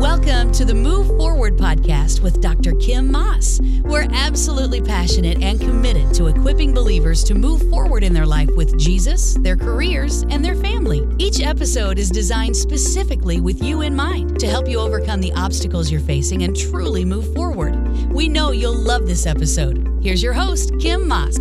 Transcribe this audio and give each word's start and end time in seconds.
Welcome 0.00 0.50
to 0.52 0.64
the 0.64 0.72
Move 0.72 1.08
Forward 1.18 1.58
podcast 1.58 2.22
with 2.22 2.40
Dr. 2.40 2.72
Kim 2.76 3.12
Maas. 3.12 3.60
We're 3.82 4.08
absolutely 4.14 4.80
passionate 4.80 5.42
and 5.42 5.60
committed 5.60 6.14
to 6.14 6.28
equipping 6.28 6.72
believers 6.72 7.22
to 7.24 7.34
move 7.34 7.68
forward 7.68 8.02
in 8.02 8.14
their 8.14 8.24
life 8.24 8.48
with 8.56 8.78
Jesus, 8.78 9.34
their 9.34 9.58
careers, 9.58 10.22
and 10.30 10.42
their 10.42 10.54
family. 10.54 11.06
Each 11.18 11.42
episode 11.42 11.98
is 11.98 12.08
designed 12.08 12.56
specifically 12.56 13.42
with 13.42 13.62
you 13.62 13.82
in 13.82 13.94
mind 13.94 14.40
to 14.40 14.46
help 14.46 14.70
you 14.70 14.80
overcome 14.80 15.20
the 15.20 15.34
obstacles 15.34 15.90
you're 15.90 16.00
facing 16.00 16.44
and 16.44 16.56
truly 16.56 17.04
move 17.04 17.34
forward. 17.34 17.76
We 18.10 18.26
know 18.26 18.52
you'll 18.52 18.72
love 18.72 19.06
this 19.06 19.26
episode. 19.26 19.86
Here's 20.00 20.22
your 20.22 20.32
host, 20.32 20.72
Kim 20.80 21.06
Maas. 21.06 21.36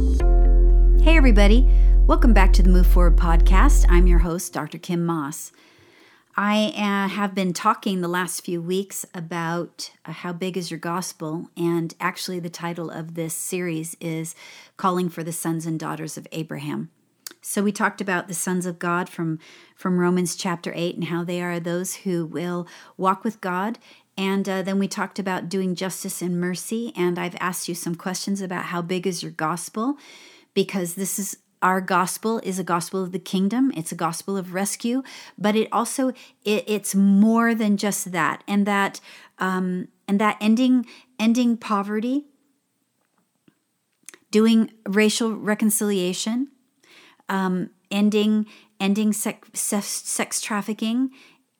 Hey, 1.01 1.15
everybody. 1.15 1.65
Welcome 2.07 2.33
back 2.33 2.51
to 2.53 2.61
the 2.61 2.69
Move 2.69 2.87
Forward 2.87 3.15
podcast. 3.15 3.85
I'm 3.87 4.05
your 4.05 4.19
host, 4.19 4.51
Dr. 4.51 4.79
Kim 4.79 5.05
Maas. 5.05 5.53
I 6.41 6.67
uh, 6.67 7.09
have 7.09 7.35
been 7.35 7.51
talking 7.51 7.99
the 7.99 8.07
last 8.07 8.45
few 8.45 8.61
weeks 8.61 9.05
about 9.13 9.91
uh, 10.05 10.13
how 10.13 10.31
big 10.31 10.55
is 10.55 10.71
your 10.71 10.79
gospel, 10.79 11.49
and 11.57 11.93
actually, 11.99 12.39
the 12.39 12.49
title 12.49 12.89
of 12.89 13.15
this 13.15 13.33
series 13.33 13.97
is 13.99 14.35
Calling 14.77 15.09
for 15.09 15.21
the 15.21 15.33
Sons 15.33 15.65
and 15.65 15.77
Daughters 15.77 16.17
of 16.17 16.25
Abraham. 16.31 16.91
So, 17.41 17.61
we 17.61 17.73
talked 17.73 17.99
about 17.99 18.29
the 18.29 18.33
sons 18.33 18.65
of 18.65 18.79
God 18.79 19.09
from, 19.09 19.37
from 19.75 19.99
Romans 19.99 20.37
chapter 20.37 20.71
8 20.73 20.95
and 20.95 21.03
how 21.07 21.25
they 21.25 21.41
are 21.41 21.59
those 21.59 21.95
who 21.95 22.25
will 22.25 22.65
walk 22.95 23.25
with 23.25 23.41
God. 23.41 23.77
And 24.17 24.47
uh, 24.47 24.61
then 24.61 24.79
we 24.79 24.87
talked 24.87 25.19
about 25.19 25.49
doing 25.49 25.75
justice 25.75 26.21
and 26.21 26.39
mercy. 26.39 26.93
And 26.95 27.19
I've 27.19 27.35
asked 27.41 27.67
you 27.67 27.75
some 27.75 27.95
questions 27.95 28.39
about 28.39 28.67
how 28.67 28.81
big 28.81 29.05
is 29.05 29.21
your 29.21 29.33
gospel, 29.33 29.97
because 30.53 30.95
this 30.95 31.19
is 31.19 31.35
our 31.61 31.81
gospel 31.81 32.39
is 32.43 32.57
a 32.57 32.63
gospel 32.63 33.03
of 33.03 33.11
the 33.11 33.19
kingdom. 33.19 33.71
It's 33.75 33.91
a 33.91 33.95
gospel 33.95 34.37
of 34.37 34.53
rescue 34.53 35.03
but 35.37 35.55
it 35.55 35.67
also 35.71 36.09
it, 36.43 36.63
it's 36.67 36.95
more 36.95 37.53
than 37.53 37.77
just 37.77 38.11
that. 38.11 38.43
And 38.47 38.65
that 38.65 38.99
um, 39.39 39.87
and 40.07 40.19
that 40.19 40.37
ending 40.39 40.85
ending 41.19 41.57
poverty 41.57 42.25
doing 44.31 44.71
racial 44.87 45.35
reconciliation 45.35 46.49
um, 47.29 47.69
ending 47.91 48.45
ending 48.79 49.13
sex, 49.13 49.59
sex, 49.59 49.87
sex 49.87 50.41
trafficking 50.41 51.11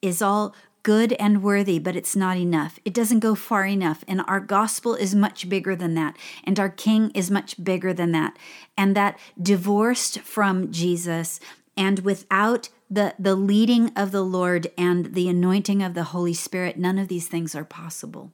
is 0.02 0.22
all 0.22 0.56
good 0.84 1.14
and 1.14 1.44
worthy, 1.44 1.80
but 1.80 1.96
it's 1.96 2.16
not 2.16 2.38
enough. 2.38 2.80
It 2.86 2.94
doesn't 2.94 3.20
go 3.20 3.36
far 3.36 3.66
enough. 3.66 4.04
And 4.08 4.22
our 4.28 4.40
gospel 4.40 4.96
is 4.96 5.14
much 5.14 5.50
bigger 5.50 5.76
than 5.76 5.94
that. 5.96 6.16
And 6.44 6.60
our 6.60 6.70
king 6.70 7.12
is 7.12 7.30
much 7.30 7.64
bigger 7.64 7.94
than 7.94 8.12
that. 8.14 8.38
And 8.78 8.96
that 8.96 9.20
divorced 9.42 10.20
from 10.22 10.72
Jesus 10.72 11.40
and 11.80 12.00
without 12.00 12.68
the, 12.90 13.16
the 13.18 13.36
leading 13.36 13.94
of 13.96 14.12
the 14.12 14.24
Lord 14.24 14.68
and 14.78 15.14
the 15.14 15.30
anointing 15.30 15.82
of 15.82 15.94
the 15.94 16.06
Holy 16.06 16.34
Spirit, 16.34 16.78
none 16.78 17.00
of 17.00 17.08
these 17.08 17.28
things 17.28 17.56
are 17.56 17.64
possible. 17.64 18.34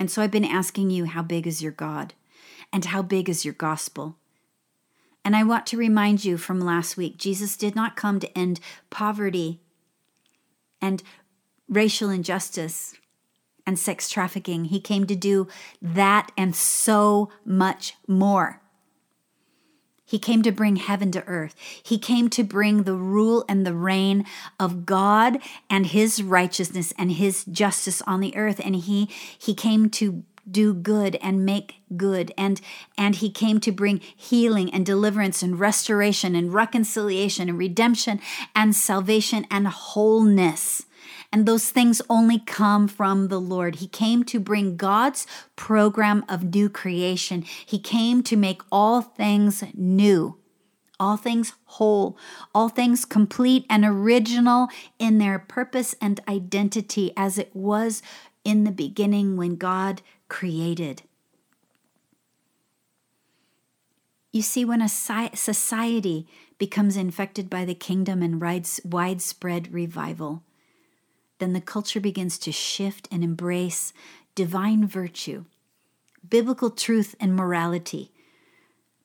And 0.00 0.10
so 0.10 0.22
I've 0.22 0.30
been 0.30 0.44
asking 0.44 0.90
you, 0.90 1.04
how 1.04 1.22
big 1.22 1.46
is 1.46 1.62
your 1.62 1.72
God? 1.72 2.14
And 2.72 2.86
how 2.86 3.02
big 3.02 3.28
is 3.28 3.44
your 3.44 3.54
gospel? 3.54 4.16
And 5.24 5.36
I 5.36 5.44
want 5.44 5.66
to 5.66 5.76
remind 5.76 6.24
you 6.24 6.36
from 6.36 6.60
last 6.60 6.96
week 6.96 7.18
Jesus 7.18 7.56
did 7.56 7.76
not 7.76 7.94
come 7.94 8.18
to 8.20 8.38
end 8.38 8.58
poverty 8.90 9.60
and 10.82 11.02
racial 11.68 12.10
injustice 12.10 12.94
and 13.66 13.78
sex 13.78 14.10
trafficking. 14.10 14.66
He 14.66 14.80
came 14.80 15.06
to 15.06 15.16
do 15.16 15.46
that 15.80 16.32
and 16.36 16.54
so 16.54 17.30
much 17.44 17.94
more. 18.06 18.60
He 20.04 20.18
came 20.18 20.42
to 20.42 20.52
bring 20.52 20.76
heaven 20.76 21.10
to 21.12 21.24
earth. 21.26 21.54
He 21.82 21.98
came 21.98 22.28
to 22.30 22.44
bring 22.44 22.82
the 22.82 22.96
rule 22.96 23.46
and 23.48 23.64
the 23.64 23.72
reign 23.72 24.26
of 24.60 24.84
God 24.84 25.38
and 25.70 25.86
his 25.86 26.22
righteousness 26.22 26.92
and 26.98 27.12
his 27.12 27.46
justice 27.46 28.02
on 28.02 28.20
the 28.20 28.36
earth. 28.36 28.60
And 28.62 28.76
he, 28.76 29.08
he 29.38 29.54
came 29.54 29.88
to 29.90 30.22
do 30.50 30.74
good 30.74 31.16
and 31.16 31.44
make 31.44 31.76
good 31.96 32.32
and 32.36 32.60
and 32.98 33.16
he 33.16 33.30
came 33.30 33.60
to 33.60 33.70
bring 33.70 34.00
healing 34.16 34.72
and 34.72 34.84
deliverance 34.84 35.42
and 35.42 35.60
restoration 35.60 36.34
and 36.34 36.52
reconciliation 36.52 37.48
and 37.48 37.58
redemption 37.58 38.20
and 38.54 38.74
salvation 38.74 39.46
and 39.50 39.68
wholeness 39.68 40.84
and 41.32 41.46
those 41.46 41.70
things 41.70 42.02
only 42.10 42.38
come 42.38 42.86
from 42.86 43.28
the 43.28 43.40
Lord. 43.40 43.76
He 43.76 43.88
came 43.88 44.22
to 44.24 44.38
bring 44.38 44.76
God's 44.76 45.26
program 45.56 46.24
of 46.28 46.54
new 46.54 46.68
creation. 46.68 47.42
He 47.42 47.78
came 47.78 48.22
to 48.24 48.36
make 48.36 48.60
all 48.70 49.00
things 49.00 49.64
new, 49.74 50.38
all 51.00 51.16
things 51.16 51.54
whole, 51.64 52.18
all 52.54 52.68
things 52.68 53.06
complete 53.06 53.64
and 53.70 53.84
original 53.84 54.68
in 54.98 55.16
their 55.16 55.38
purpose 55.38 55.94
and 56.02 56.20
identity 56.28 57.12
as 57.16 57.38
it 57.38 57.50
was 57.56 58.02
in 58.44 58.64
the 58.64 58.70
beginning 58.70 59.36
when 59.36 59.56
God 59.56 60.02
created. 60.32 61.02
You 64.32 64.40
see, 64.40 64.64
when 64.64 64.80
a 64.80 64.88
society 64.88 66.26
becomes 66.56 66.96
infected 66.96 67.50
by 67.50 67.66
the 67.66 67.74
kingdom 67.74 68.22
and 68.22 68.40
rides 68.40 68.80
widespread 68.82 69.74
revival, 69.74 70.42
then 71.38 71.52
the 71.52 71.60
culture 71.60 72.00
begins 72.00 72.38
to 72.38 72.50
shift 72.50 73.08
and 73.12 73.22
embrace 73.22 73.92
divine 74.34 74.86
virtue, 74.86 75.44
biblical 76.26 76.70
truth 76.70 77.14
and 77.20 77.36
morality. 77.36 78.10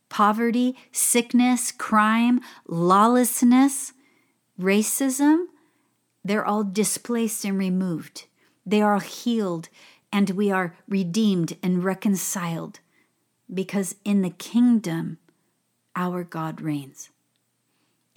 Poverty, 0.07 0.77
sickness, 0.93 1.73
crime, 1.73 2.39
lawlessness, 2.69 3.91
racism, 4.57 5.47
they're 6.23 6.45
all 6.45 6.63
displaced 6.63 7.43
and 7.43 7.59
removed. 7.59 8.27
They 8.65 8.81
are 8.81 9.01
healed 9.01 9.67
and 10.11 10.31
we 10.31 10.51
are 10.51 10.75
redeemed 10.87 11.57
and 11.61 11.83
reconciled 11.83 12.79
because 13.53 13.95
in 14.03 14.21
the 14.21 14.29
kingdom, 14.29 15.17
our 15.95 16.23
God 16.23 16.61
reigns. 16.61 17.09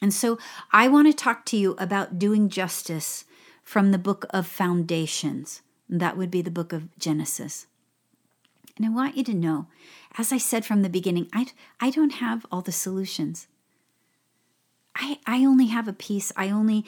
And 0.03 0.13
so 0.15 0.39
I 0.73 0.89
want 0.89 1.09
to 1.09 1.13
talk 1.13 1.45
to 1.47 1.57
you 1.57 1.75
about 1.79 2.19
doing 2.19 2.49
justice 2.49 3.25
from 3.63 3.91
the 3.91 3.99
book 3.99 4.27
of 4.31 4.47
foundations. 4.47 5.63
That 5.89 6.17
would 6.17 6.31
be 6.31 6.43
the 6.43 6.51
book 6.51 6.73
of 6.73 6.89
Genesis. 6.99 7.67
And 8.77 8.87
I 8.87 8.89
want 8.89 9.17
you 9.17 9.25
to 9.25 9.35
know, 9.35 9.67
as 10.17 10.33
I 10.33 10.39
said 10.39 10.65
from 10.65 10.83
the 10.83 10.89
beginning, 10.89 11.29
I, 11.33 11.47
I 11.81 11.91
don't 11.91 12.15
have 12.15 12.47
all 12.51 12.63
the 12.63 12.73
solutions. 12.73 13.47
I, 14.95 15.19
I 15.27 15.45
only 15.45 15.67
have 15.67 15.87
a 15.87 15.93
piece. 15.93 16.33
I 16.37 16.49
only 16.51 16.85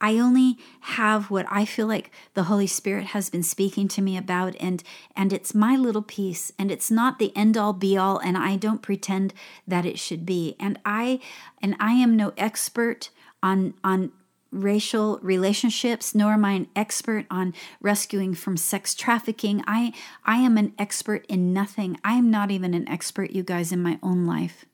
I 0.00 0.18
only 0.18 0.56
have 0.80 1.30
what 1.30 1.46
I 1.50 1.64
feel 1.64 1.86
like 1.86 2.10
the 2.34 2.44
Holy 2.44 2.66
Spirit 2.66 3.06
has 3.06 3.28
been 3.28 3.42
speaking 3.42 3.86
to 3.88 4.02
me 4.02 4.16
about 4.16 4.56
and 4.58 4.82
and 5.14 5.32
it's 5.32 5.54
my 5.54 5.76
little 5.76 6.02
piece 6.02 6.52
and 6.58 6.70
it's 6.70 6.90
not 6.90 7.18
the 7.18 7.36
end 7.36 7.56
all 7.56 7.72
be 7.72 7.96
all 7.96 8.18
and 8.18 8.38
I 8.38 8.56
don't 8.56 8.82
pretend 8.82 9.34
that 9.68 9.84
it 9.84 9.98
should 9.98 10.24
be. 10.24 10.56
And 10.58 10.78
I 10.84 11.20
and 11.60 11.76
I 11.78 11.92
am 11.92 12.16
no 12.16 12.32
expert 12.38 13.10
on 13.42 13.74
on 13.84 14.12
racial 14.50 15.18
relationships 15.22 16.14
nor 16.14 16.32
am 16.32 16.44
I 16.44 16.52
an 16.52 16.68
expert 16.74 17.26
on 17.30 17.52
rescuing 17.80 18.34
from 18.34 18.56
sex 18.56 18.94
trafficking. 18.94 19.62
I 19.66 19.92
I 20.24 20.36
am 20.36 20.56
an 20.56 20.72
expert 20.78 21.26
in 21.28 21.52
nothing. 21.52 21.98
I 22.02 22.14
am 22.14 22.30
not 22.30 22.50
even 22.50 22.72
an 22.72 22.88
expert 22.88 23.32
you 23.32 23.42
guys 23.42 23.70
in 23.70 23.82
my 23.82 23.98
own 24.02 24.26
life. 24.26 24.64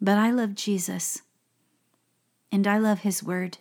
But 0.00 0.16
I 0.16 0.30
love 0.30 0.54
Jesus. 0.54 1.22
And 2.50 2.66
I 2.66 2.78
love 2.78 3.00
his 3.00 3.22
word. 3.22 3.58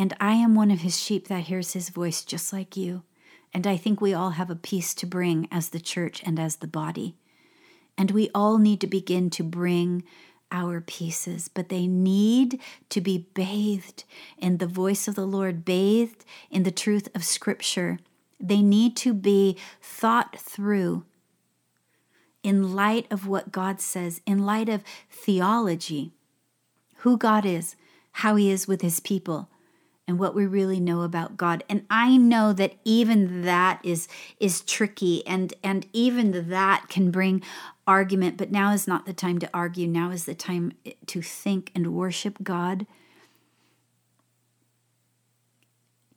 And 0.00 0.16
I 0.18 0.32
am 0.32 0.54
one 0.54 0.70
of 0.70 0.80
his 0.80 0.98
sheep 0.98 1.28
that 1.28 1.42
hears 1.42 1.74
his 1.74 1.90
voice 1.90 2.24
just 2.24 2.54
like 2.54 2.74
you. 2.74 3.02
And 3.52 3.66
I 3.66 3.76
think 3.76 4.00
we 4.00 4.14
all 4.14 4.30
have 4.30 4.48
a 4.48 4.56
piece 4.56 4.94
to 4.94 5.04
bring 5.04 5.46
as 5.52 5.68
the 5.68 5.78
church 5.78 6.22
and 6.24 6.40
as 6.40 6.56
the 6.56 6.66
body. 6.66 7.16
And 7.98 8.10
we 8.10 8.30
all 8.34 8.56
need 8.56 8.80
to 8.80 8.86
begin 8.86 9.28
to 9.28 9.42
bring 9.42 10.02
our 10.50 10.80
pieces, 10.80 11.48
but 11.48 11.68
they 11.68 11.86
need 11.86 12.58
to 12.88 13.02
be 13.02 13.26
bathed 13.34 14.04
in 14.38 14.56
the 14.56 14.66
voice 14.66 15.06
of 15.06 15.16
the 15.16 15.26
Lord, 15.26 15.66
bathed 15.66 16.24
in 16.50 16.62
the 16.62 16.70
truth 16.70 17.10
of 17.14 17.22
Scripture. 17.22 17.98
They 18.40 18.62
need 18.62 18.96
to 18.96 19.12
be 19.12 19.58
thought 19.82 20.40
through 20.40 21.04
in 22.42 22.74
light 22.74 23.06
of 23.10 23.28
what 23.28 23.52
God 23.52 23.82
says, 23.82 24.22
in 24.24 24.46
light 24.46 24.70
of 24.70 24.82
theology, 25.10 26.12
who 27.00 27.18
God 27.18 27.44
is, 27.44 27.76
how 28.12 28.36
He 28.36 28.50
is 28.50 28.66
with 28.66 28.80
His 28.80 28.98
people, 28.98 29.50
and 30.10 30.18
what 30.18 30.34
we 30.34 30.44
really 30.44 30.80
know 30.80 31.02
about 31.02 31.36
God. 31.36 31.62
And 31.68 31.86
I 31.88 32.16
know 32.16 32.52
that 32.52 32.74
even 32.84 33.42
that 33.42 33.78
is 33.84 34.08
is 34.40 34.60
tricky 34.62 35.24
and 35.24 35.54
and 35.62 35.86
even 35.92 36.48
that 36.50 36.86
can 36.88 37.12
bring 37.12 37.42
argument, 37.86 38.36
but 38.36 38.50
now 38.50 38.72
is 38.72 38.88
not 38.88 39.06
the 39.06 39.12
time 39.12 39.38
to 39.38 39.48
argue. 39.54 39.86
Now 39.86 40.10
is 40.10 40.24
the 40.24 40.34
time 40.34 40.72
to 41.06 41.22
think 41.22 41.70
and 41.76 41.94
worship 41.94 42.38
God. 42.42 42.88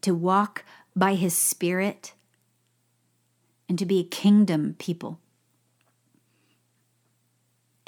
To 0.02 0.16
walk 0.16 0.66
by 0.96 1.14
his 1.14 1.38
spirit 1.38 2.14
and 3.70 3.78
to 3.78 3.86
be 3.86 4.00
a 4.00 4.04
kingdom 4.04 4.76
people. 4.80 5.20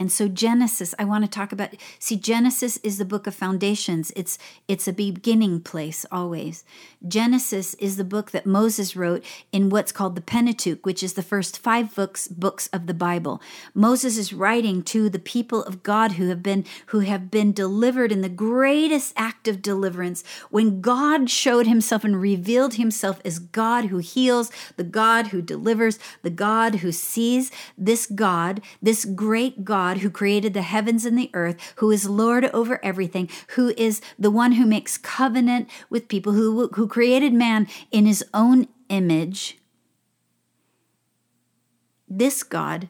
And 0.06 0.12
so 0.12 0.28
Genesis, 0.28 0.94
I 1.00 1.04
want 1.04 1.24
to 1.24 1.28
talk 1.28 1.52
about 1.52 1.74
see 1.98 2.16
Genesis 2.16 2.78
is 2.84 3.00
the 3.00 3.06
book 3.06 3.26
of 3.26 3.34
foundations. 3.34 4.12
It's 4.16 4.38
it's 4.68 4.88
a 4.88 4.94
beginning 4.94 5.62
place 5.62 6.06
always. 6.12 6.64
Genesis 7.08 7.74
is 7.76 7.98
the 7.98 8.04
book 8.04 8.30
that 8.30 8.46
Moses 8.46 8.96
wrote 8.96 9.26
in 9.52 9.72
what's 9.72 9.92
called 9.92 10.14
the 10.16 10.22
Pentateuch, 10.22 10.86
which 10.86 11.02
is 11.02 11.14
the 11.14 11.24
first 11.24 11.58
5 11.58 11.96
books 11.96 12.28
books 12.28 12.68
of 12.68 12.86
the 12.86 12.94
Bible. 12.94 13.42
Moses 13.74 14.16
is 14.20 14.32
writing 14.32 14.84
to 14.84 15.10
the 15.10 15.18
people 15.18 15.64
of 15.64 15.82
God 15.82 16.12
who 16.12 16.30
have 16.30 16.44
been 16.44 16.66
who 16.88 17.00
have 17.00 17.32
been 17.32 17.52
delivered 17.52 18.12
in 18.12 18.22
the 18.22 18.30
greatest 18.30 19.12
act 19.18 19.48
of 19.48 19.64
deliverance 19.64 20.24
when 20.52 20.82
God 20.82 21.32
showed 21.32 21.66
himself 21.66 22.04
and 22.04 22.22
revealed 22.22 22.76
himself 22.76 23.20
as 23.26 23.40
God 23.40 23.86
who 23.86 23.98
heals, 23.98 24.52
the 24.78 24.84
God 24.84 25.30
who 25.30 25.42
delivers, 25.42 25.98
the 26.22 26.30
God 26.30 26.76
who 26.76 26.92
sees. 26.92 27.52
This 27.76 28.06
God, 28.06 28.62
this 28.84 29.04
great 29.04 29.66
God 29.66 29.95
God 29.96 30.02
who 30.02 30.10
created 30.10 30.54
the 30.54 30.62
heavens 30.62 31.06
and 31.06 31.18
the 31.18 31.32
earth, 31.34 31.74
who 31.78 31.90
is 31.90 32.10
Lord 32.10 32.46
over 32.54 32.84
everything, 32.84 33.30
who 33.50 33.74
is 33.78 34.02
the 34.20 34.32
one 34.32 34.54
who 34.54 34.66
makes 34.66 34.98
covenant 34.98 35.70
with 35.90 36.10
people, 36.10 36.34
who, 36.34 36.68
who 36.74 36.88
created 36.88 37.34
man 37.34 37.68
in 37.92 38.06
his 38.06 38.24
own 38.34 38.68
image. 38.90 39.58
This 42.10 42.44
God 42.44 42.90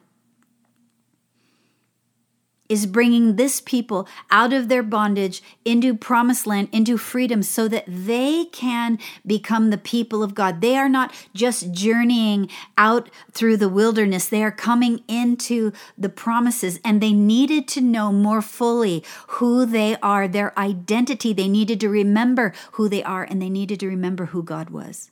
is 2.68 2.86
bringing 2.86 3.36
this 3.36 3.60
people 3.60 4.08
out 4.30 4.52
of 4.52 4.68
their 4.68 4.82
bondage 4.82 5.42
into 5.64 5.94
promised 5.94 6.46
land, 6.46 6.68
into 6.72 6.96
freedom, 6.98 7.42
so 7.42 7.68
that 7.68 7.84
they 7.86 8.46
can 8.46 8.98
become 9.26 9.70
the 9.70 9.78
people 9.78 10.22
of 10.22 10.34
God. 10.34 10.60
They 10.60 10.76
are 10.76 10.88
not 10.88 11.12
just 11.34 11.72
journeying 11.72 12.48
out 12.76 13.10
through 13.32 13.56
the 13.56 13.68
wilderness, 13.68 14.28
they 14.28 14.42
are 14.42 14.50
coming 14.50 15.02
into 15.08 15.72
the 15.96 16.08
promises, 16.08 16.80
and 16.84 17.00
they 17.00 17.12
needed 17.12 17.68
to 17.68 17.80
know 17.80 18.12
more 18.12 18.42
fully 18.42 19.04
who 19.28 19.66
they 19.66 19.96
are, 20.02 20.28
their 20.28 20.58
identity. 20.58 21.32
They 21.32 21.48
needed 21.48 21.80
to 21.80 21.88
remember 21.88 22.52
who 22.72 22.88
they 22.88 23.02
are, 23.02 23.24
and 23.24 23.40
they 23.40 23.50
needed 23.50 23.80
to 23.80 23.88
remember 23.88 24.26
who 24.26 24.42
God 24.42 24.70
was. 24.70 25.10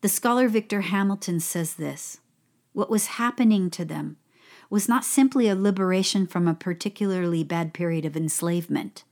The 0.00 0.08
scholar 0.08 0.48
Victor 0.48 0.80
Hamilton 0.80 1.40
says 1.40 1.74
this 1.74 2.20
what 2.72 2.90
was 2.90 3.06
happening 3.06 3.68
to 3.70 3.84
them 3.84 4.16
was 4.70 4.88
not 4.88 5.04
simply 5.04 5.48
a 5.48 5.56
liberation 5.56 6.26
from 6.26 6.46
a 6.46 6.54
particularly 6.54 7.42
bad 7.42 7.74
period 7.74 8.04
of 8.04 8.16
enslavement. 8.16 9.02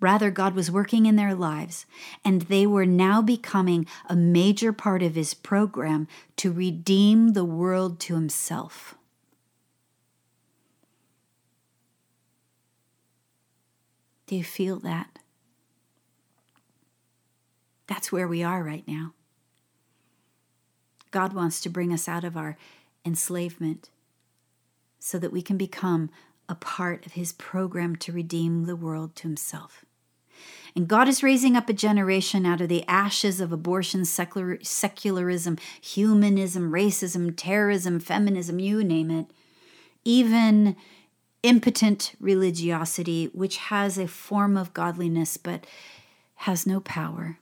Rather, 0.00 0.30
God 0.30 0.54
was 0.54 0.70
working 0.70 1.04
in 1.04 1.16
their 1.16 1.34
lives, 1.34 1.84
and 2.24 2.42
they 2.42 2.66
were 2.66 2.86
now 2.86 3.20
becoming 3.20 3.86
a 4.08 4.16
major 4.16 4.72
part 4.72 5.02
of 5.02 5.14
His 5.14 5.34
program 5.34 6.08
to 6.36 6.50
redeem 6.50 7.34
the 7.34 7.44
world 7.44 8.00
to 8.00 8.14
Himself. 8.14 8.94
Do 14.26 14.36
you 14.36 14.44
feel 14.44 14.78
that? 14.78 15.18
That's 17.86 18.10
where 18.10 18.28
we 18.28 18.42
are 18.42 18.62
right 18.62 18.86
now. 18.86 19.12
God 21.10 21.34
wants 21.34 21.60
to 21.60 21.68
bring 21.68 21.92
us 21.92 22.08
out 22.08 22.24
of 22.24 22.36
our 22.36 22.56
enslavement 23.04 23.90
so 25.00 25.18
that 25.18 25.32
we 25.32 25.42
can 25.42 25.56
become 25.56 26.10
a 26.48 26.54
part 26.54 27.06
of 27.06 27.12
his 27.12 27.32
program 27.32 27.96
to 27.96 28.12
redeem 28.12 28.64
the 28.64 28.76
world 28.76 29.16
to 29.16 29.22
himself. 29.24 29.84
And 30.76 30.86
God 30.86 31.08
is 31.08 31.22
raising 31.22 31.56
up 31.56 31.68
a 31.68 31.72
generation 31.72 32.46
out 32.46 32.60
of 32.60 32.68
the 32.68 32.86
ashes 32.86 33.40
of 33.40 33.52
abortion, 33.52 34.04
secular, 34.04 34.58
secularism, 34.62 35.58
humanism, 35.80 36.70
racism, 36.70 37.34
terrorism, 37.36 37.98
feminism, 37.98 38.60
you 38.60 38.84
name 38.84 39.10
it, 39.10 39.26
even 40.04 40.76
impotent 41.42 42.14
religiosity, 42.20 43.30
which 43.32 43.56
has 43.56 43.98
a 43.98 44.06
form 44.06 44.56
of 44.56 44.74
godliness 44.74 45.36
but 45.36 45.66
has 46.36 46.66
no 46.66 46.80
power. 46.80 47.38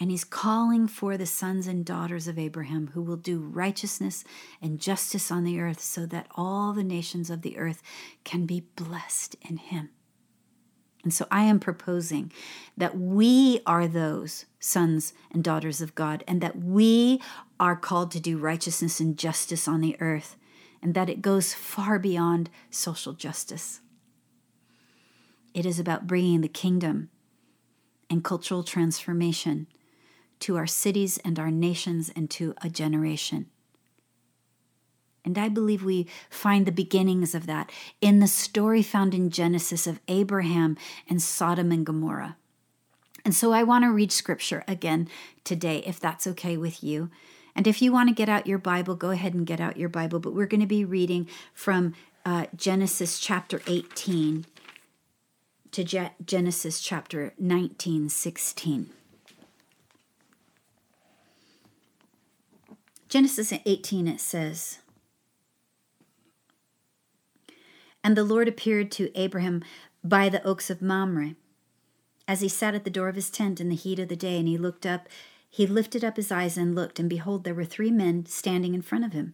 And 0.00 0.10
he's 0.10 0.24
calling 0.24 0.86
for 0.86 1.16
the 1.16 1.26
sons 1.26 1.66
and 1.66 1.84
daughters 1.84 2.28
of 2.28 2.38
Abraham 2.38 2.90
who 2.94 3.02
will 3.02 3.16
do 3.16 3.40
righteousness 3.40 4.22
and 4.62 4.80
justice 4.80 5.30
on 5.30 5.42
the 5.42 5.58
earth 5.58 5.80
so 5.80 6.06
that 6.06 6.28
all 6.36 6.72
the 6.72 6.84
nations 6.84 7.30
of 7.30 7.42
the 7.42 7.58
earth 7.58 7.82
can 8.22 8.46
be 8.46 8.68
blessed 8.76 9.34
in 9.42 9.56
him. 9.56 9.90
And 11.02 11.12
so 11.12 11.26
I 11.30 11.44
am 11.44 11.58
proposing 11.58 12.32
that 12.76 12.98
we 12.98 13.60
are 13.66 13.88
those 13.88 14.46
sons 14.60 15.14
and 15.32 15.42
daughters 15.42 15.80
of 15.80 15.94
God 15.94 16.22
and 16.28 16.40
that 16.40 16.58
we 16.58 17.20
are 17.58 17.76
called 17.76 18.10
to 18.12 18.20
do 18.20 18.38
righteousness 18.38 19.00
and 19.00 19.16
justice 19.16 19.66
on 19.66 19.80
the 19.80 19.96
earth 20.00 20.36
and 20.82 20.94
that 20.94 21.10
it 21.10 21.22
goes 21.22 21.54
far 21.54 21.98
beyond 21.98 22.50
social 22.70 23.14
justice. 23.14 23.80
It 25.54 25.66
is 25.66 25.80
about 25.80 26.06
bringing 26.06 26.40
the 26.40 26.48
kingdom 26.48 27.10
and 28.10 28.22
cultural 28.22 28.62
transformation 28.62 29.66
to 30.40 30.56
our 30.56 30.66
cities 30.66 31.18
and 31.24 31.38
our 31.38 31.50
nations 31.50 32.10
and 32.14 32.30
to 32.30 32.54
a 32.62 32.68
generation. 32.68 33.46
And 35.24 35.36
I 35.36 35.48
believe 35.48 35.84
we 35.84 36.06
find 36.30 36.64
the 36.64 36.72
beginnings 36.72 37.34
of 37.34 37.46
that 37.46 37.70
in 38.00 38.20
the 38.20 38.26
story 38.26 38.82
found 38.82 39.12
in 39.14 39.30
Genesis 39.30 39.86
of 39.86 40.00
Abraham 40.08 40.76
and 41.08 41.20
Sodom 41.20 41.70
and 41.70 41.84
Gomorrah. 41.84 42.36
And 43.24 43.34
so 43.34 43.52
I 43.52 43.62
want 43.62 43.84
to 43.84 43.92
read 43.92 44.10
scripture 44.10 44.64
again 44.66 45.08
today, 45.44 45.82
if 45.84 46.00
that's 46.00 46.26
okay 46.28 46.56
with 46.56 46.82
you. 46.82 47.10
And 47.54 47.66
if 47.66 47.82
you 47.82 47.92
want 47.92 48.08
to 48.08 48.14
get 48.14 48.28
out 48.28 48.46
your 48.46 48.58
Bible, 48.58 48.94
go 48.94 49.10
ahead 49.10 49.34
and 49.34 49.46
get 49.46 49.60
out 49.60 49.76
your 49.76 49.88
Bible. 49.88 50.20
But 50.20 50.32
we're 50.32 50.46
going 50.46 50.60
to 50.60 50.66
be 50.66 50.84
reading 50.84 51.28
from 51.52 51.94
uh, 52.24 52.46
Genesis 52.56 53.18
chapter 53.18 53.60
18 53.66 54.46
to 55.72 55.84
Je- 55.84 56.12
Genesis 56.24 56.80
chapter 56.80 57.34
19, 57.38 58.08
16. 58.08 58.90
Genesis 63.08 63.54
18, 63.64 64.06
it 64.06 64.20
says, 64.20 64.80
And 68.04 68.14
the 68.14 68.24
Lord 68.24 68.48
appeared 68.48 68.90
to 68.92 69.10
Abraham 69.18 69.64
by 70.04 70.28
the 70.28 70.42
oaks 70.42 70.68
of 70.68 70.82
Mamre, 70.82 71.34
as 72.26 72.42
he 72.42 72.48
sat 72.48 72.74
at 72.74 72.84
the 72.84 72.90
door 72.90 73.08
of 73.08 73.14
his 73.14 73.30
tent 73.30 73.62
in 73.62 73.70
the 73.70 73.74
heat 73.74 73.98
of 73.98 74.08
the 74.08 74.16
day, 74.16 74.38
and 74.38 74.46
he 74.46 74.58
looked 74.58 74.84
up, 74.84 75.08
he 75.48 75.66
lifted 75.66 76.04
up 76.04 76.18
his 76.18 76.30
eyes 76.30 76.58
and 76.58 76.74
looked, 76.74 76.98
and 76.98 77.08
behold, 77.08 77.44
there 77.44 77.54
were 77.54 77.64
three 77.64 77.90
men 77.90 78.26
standing 78.26 78.74
in 78.74 78.82
front 78.82 79.06
of 79.06 79.14
him. 79.14 79.32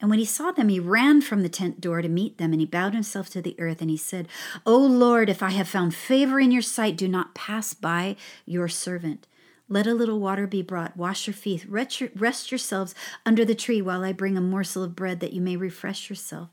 And 0.00 0.08
when 0.08 0.20
he 0.20 0.24
saw 0.24 0.52
them, 0.52 0.68
he 0.68 0.78
ran 0.78 1.20
from 1.20 1.42
the 1.42 1.48
tent 1.48 1.80
door 1.80 2.00
to 2.00 2.08
meet 2.08 2.38
them, 2.38 2.52
and 2.52 2.60
he 2.60 2.66
bowed 2.66 2.94
himself 2.94 3.28
to 3.30 3.42
the 3.42 3.58
earth, 3.58 3.80
and 3.80 3.90
he 3.90 3.96
said, 3.96 4.28
O 4.64 4.78
Lord, 4.78 5.28
if 5.28 5.42
I 5.42 5.50
have 5.50 5.66
found 5.66 5.96
favor 5.96 6.38
in 6.38 6.52
your 6.52 6.62
sight, 6.62 6.96
do 6.96 7.08
not 7.08 7.34
pass 7.34 7.74
by 7.74 8.14
your 8.46 8.68
servant. 8.68 9.26
Let 9.68 9.86
a 9.86 9.94
little 9.94 10.20
water 10.20 10.46
be 10.46 10.62
brought. 10.62 10.96
Wash 10.96 11.26
your 11.26 11.34
feet. 11.34 11.66
Rest 11.68 12.50
yourselves 12.50 12.94
under 13.24 13.44
the 13.44 13.54
tree 13.54 13.80
while 13.80 14.04
I 14.04 14.12
bring 14.12 14.36
a 14.36 14.42
morsel 14.42 14.82
of 14.82 14.96
bread 14.96 15.20
that 15.20 15.32
you 15.32 15.40
may 15.40 15.56
refresh 15.56 16.10
yourself. 16.10 16.50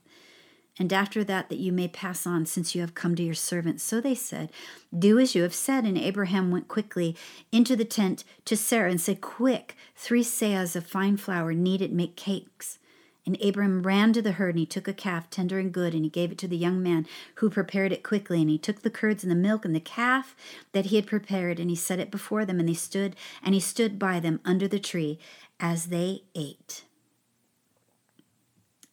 And 0.78 0.90
after 0.92 1.22
that, 1.24 1.50
that 1.50 1.58
you 1.58 1.70
may 1.70 1.86
pass 1.86 2.26
on, 2.26 2.46
since 2.46 2.74
you 2.74 2.80
have 2.80 2.94
come 2.94 3.14
to 3.16 3.22
your 3.22 3.34
servant. 3.34 3.80
So 3.80 4.00
they 4.00 4.14
said, 4.14 4.50
Do 4.96 5.18
as 5.18 5.34
you 5.34 5.42
have 5.42 5.54
said. 5.54 5.84
And 5.84 5.98
Abraham 5.98 6.50
went 6.50 6.68
quickly 6.68 7.14
into 7.52 7.76
the 7.76 7.84
tent 7.84 8.24
to 8.46 8.56
Sarah 8.56 8.90
and 8.90 9.00
said, 9.00 9.20
Quick, 9.20 9.76
three 9.94 10.24
seahs 10.24 10.74
of 10.74 10.86
fine 10.86 11.18
flour, 11.18 11.52
knead 11.52 11.82
it, 11.82 11.92
make 11.92 12.16
cakes. 12.16 12.78
And 13.24 13.40
Abram 13.40 13.82
ran 13.82 14.12
to 14.14 14.22
the 14.22 14.32
herd, 14.32 14.50
and 14.50 14.58
he 14.58 14.66
took 14.66 14.88
a 14.88 14.92
calf, 14.92 15.30
tender 15.30 15.58
and 15.58 15.72
good, 15.72 15.94
and 15.94 16.04
he 16.04 16.10
gave 16.10 16.32
it 16.32 16.38
to 16.38 16.48
the 16.48 16.56
young 16.56 16.82
man, 16.82 17.06
who 17.36 17.50
prepared 17.50 17.92
it 17.92 18.02
quickly. 18.02 18.40
And 18.40 18.50
he 18.50 18.58
took 18.58 18.82
the 18.82 18.90
curds 18.90 19.22
and 19.22 19.30
the 19.30 19.36
milk 19.36 19.64
and 19.64 19.76
the 19.76 19.80
calf 19.80 20.34
that 20.72 20.86
he 20.86 20.96
had 20.96 21.06
prepared, 21.06 21.60
and 21.60 21.70
he 21.70 21.76
set 21.76 22.00
it 22.00 22.10
before 22.10 22.44
them, 22.44 22.58
and 22.58 22.68
they 22.68 22.74
stood, 22.74 23.14
and 23.42 23.54
he 23.54 23.60
stood 23.60 23.98
by 23.98 24.18
them 24.18 24.40
under 24.44 24.66
the 24.66 24.80
tree 24.80 25.20
as 25.60 25.86
they 25.86 26.24
ate. 26.34 26.84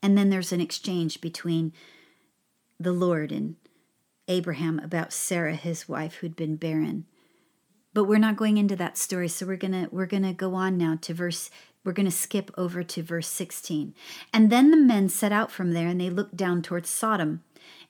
And 0.02 0.18
then 0.18 0.30
there's 0.30 0.52
an 0.52 0.62
exchange 0.62 1.22
between 1.22 1.74
the 2.80 2.94
Lord 2.94 3.32
and 3.32 3.56
Abraham 4.28 4.80
about 4.80 5.12
Sarah, 5.12 5.56
his 5.56 5.90
wife, 5.90 6.16
who'd 6.16 6.36
been 6.36 6.56
barren. 6.56 7.06
But 7.94 8.04
we're 8.04 8.20
not 8.20 8.36
going 8.36 8.58
into 8.58 8.76
that 8.76 8.98
story, 8.98 9.28
so 9.28 9.48
we're 9.48 9.58
gonna 9.58 9.90
we're 9.92 10.06
gonna 10.06 10.34
go 10.34 10.54
on 10.54 10.78
now 10.78 10.98
to 11.02 11.14
verse 11.14 11.50
we're 11.84 11.94
going 11.94 12.06
to 12.06 12.12
skip 12.12 12.52
over 12.58 12.84
to 12.84 13.04
verse 13.04 13.28
16. 13.28 13.94
And 14.34 14.50
then 14.50 14.72
the 14.72 14.78
men 14.78 15.10
set 15.10 15.32
out 15.32 15.52
from 15.52 15.72
there 15.72 15.88
and 15.88 16.00
they 16.00 16.10
looked 16.10 16.36
down 16.36 16.62
towards 16.62 16.90
Sodom. 16.90 17.44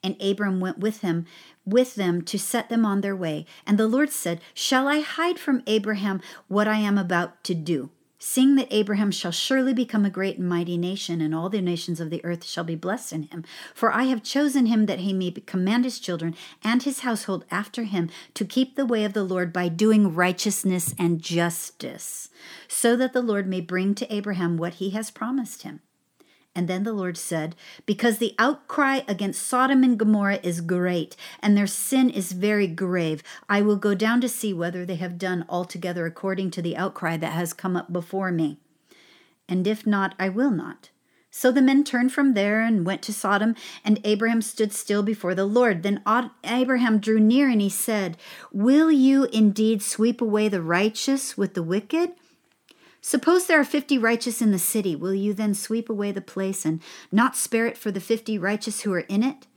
And 0.04 0.22
Abram 0.22 0.60
went 0.60 0.80
with 0.80 1.02
him 1.02 1.26
with 1.66 1.96
them 1.96 2.22
to 2.24 2.40
set 2.40 2.70
them 2.70 2.86
on 2.86 3.02
their 3.02 3.16
way. 3.16 3.46
And 3.66 3.78
the 3.78 3.88
Lord 3.88 4.12
said, 4.12 4.42
Shall 4.54 4.88
I 4.88 5.02
hide 5.02 5.40
from 5.40 5.64
Abraham 5.68 6.22
what 6.48 6.68
I 6.68 6.78
am 6.78 6.98
about 6.98 7.44
to 7.46 7.54
do? 7.54 7.90
Seeing 8.20 8.56
that 8.56 8.68
Abraham 8.70 9.10
shall 9.10 9.32
surely 9.32 9.74
become 9.74 10.06
a 10.06 10.10
great 10.10 10.38
and 10.38 10.48
mighty 10.48 10.78
nation, 10.78 11.22
and 11.22 11.34
all 11.34 11.50
the 11.50 11.62
nations 11.62 12.00
of 12.00 12.10
the 12.10 12.24
earth 12.26 12.44
shall 12.44 12.66
be 12.66 12.76
blessed 12.76 13.14
in 13.14 13.24
him. 13.24 13.44
For 13.74 13.92
I 13.92 14.04
have 14.04 14.22
chosen 14.22 14.66
him 14.66 14.86
that 14.86 15.00
he 15.00 15.14
may 15.14 15.32
command 15.32 15.86
his 15.86 16.00
children 16.00 16.36
and 16.64 16.84
his 16.84 17.00
household 17.00 17.46
after 17.50 17.84
him 17.84 18.10
to 18.34 18.46
keep 18.46 18.76
the 18.76 18.86
way 18.86 19.06
of 19.06 19.14
the 19.14 19.24
Lord 19.24 19.54
by 19.54 19.70
doing 19.70 20.14
righteousness 20.14 20.94
and 21.00 21.22
justice, 21.22 22.30
so 22.68 22.96
that 22.98 23.14
the 23.14 23.22
Lord 23.22 23.48
may 23.48 23.62
bring 23.62 23.96
to 23.96 24.14
Abraham 24.14 24.58
what 24.58 24.76
he 24.76 24.92
has 24.92 25.10
promised 25.10 25.64
him. 25.64 25.80
And 26.56 26.68
then 26.68 26.84
the 26.84 26.94
Lord 26.94 27.18
said, 27.18 27.56
Because 27.86 28.18
the 28.18 28.36
outcry 28.40 29.02
against 29.08 29.46
Sodom 29.46 29.84
and 29.84 29.98
Gomorrah 29.98 30.40
is 30.42 30.62
great, 30.62 31.16
and 31.42 31.56
their 31.56 31.68
sin 31.68 32.10
is 32.10 32.32
very 32.32 32.68
grave, 32.68 33.24
I 33.48 33.62
will 33.62 33.76
go 33.76 33.94
down 33.94 34.20
to 34.22 34.30
see 34.30 34.54
whether 34.54 34.86
they 34.86 34.96
have 34.96 35.18
done 35.18 35.46
altogether 35.48 36.06
according 36.06 36.52
to 36.52 36.62
the 36.62 36.76
outcry 36.76 37.18
that 37.18 37.34
has 37.34 37.54
come 37.54 37.78
up 37.78 37.94
before 37.94 38.32
me. 38.32 38.58
And 39.48 39.66
if 39.68 39.86
not, 39.86 40.16
I 40.20 40.30
will 40.30 40.52
not. 40.52 40.90
So 41.32 41.52
the 41.52 41.62
men 41.62 41.84
turned 41.84 42.12
from 42.12 42.34
there 42.34 42.62
and 42.62 42.86
went 42.86 43.04
to 43.04 43.14
Sodom, 43.14 43.56
and 43.86 44.02
Abraham 44.04 44.42
stood 44.42 44.74
still 44.74 45.04
before 45.04 45.36
the 45.36 45.46
Lord. 45.46 45.84
Then 45.84 46.02
Abraham 46.44 47.00
drew 47.00 47.20
near 47.20 47.50
and 47.50 47.62
he 47.62 47.70
said, 47.70 48.18
Will 48.52 48.92
you 48.92 49.26
indeed 49.26 49.84
sweep 49.84 50.22
away 50.22 50.50
the 50.50 50.62
righteous 50.62 51.38
with 51.38 51.54
the 51.54 51.64
wicked? 51.64 52.14
Suppose 53.02 53.48
there 53.48 53.60
are 53.60 53.66
fifty 53.66 53.98
righteous 53.98 54.42
in 54.42 54.52
the 54.52 54.60
city. 54.60 54.96
Will 54.96 55.14
you 55.14 55.34
then 55.34 55.54
sweep 55.54 55.90
away 55.90 56.12
the 56.12 56.22
place 56.22 56.66
and 56.66 56.82
not 57.12 57.36
spare 57.36 57.66
it 57.66 57.78
for 57.78 57.92
the 57.92 58.02
fifty 58.02 58.38
righteous 58.38 58.82
who 58.82 58.94
are 58.94 59.00
in 59.02 59.24
it? 59.24 59.48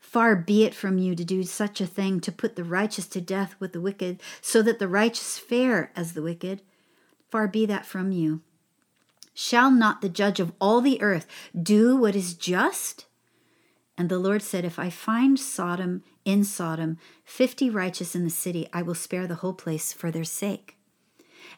Far 0.00 0.36
be 0.36 0.64
it 0.64 0.74
from 0.74 0.98
you 0.98 1.14
to 1.14 1.24
do 1.24 1.42
such 1.42 1.80
a 1.80 1.86
thing, 1.86 2.20
to 2.20 2.32
put 2.32 2.56
the 2.56 2.64
righteous 2.64 3.06
to 3.06 3.20
death 3.20 3.54
with 3.58 3.72
the 3.72 3.80
wicked, 3.80 4.20
so 4.40 4.60
that 4.60 4.78
the 4.78 4.88
righteous 4.88 5.38
fare 5.38 5.90
as 5.96 6.12
the 6.12 6.22
wicked. 6.22 6.60
Far 7.30 7.48
be 7.48 7.64
that 7.66 7.86
from 7.86 8.12
you. 8.12 8.42
Shall 9.32 9.70
not 9.70 10.02
the 10.02 10.10
judge 10.10 10.38
of 10.38 10.52
all 10.60 10.82
the 10.82 11.00
earth 11.00 11.26
do 11.58 11.96
what 11.96 12.14
is 12.14 12.34
just? 12.34 13.06
And 13.96 14.08
the 14.08 14.18
Lord 14.18 14.42
said, 14.42 14.64
If 14.64 14.78
I 14.78 14.90
find 14.90 15.38
Sodom 15.38 16.02
in 16.24 16.44
Sodom, 16.44 16.98
fifty 17.24 17.70
righteous 17.70 18.14
in 18.14 18.24
the 18.24 18.30
city, 18.30 18.68
I 18.72 18.82
will 18.82 18.94
spare 18.94 19.26
the 19.26 19.36
whole 19.36 19.54
place 19.54 19.92
for 19.92 20.10
their 20.10 20.24
sake. 20.24 20.76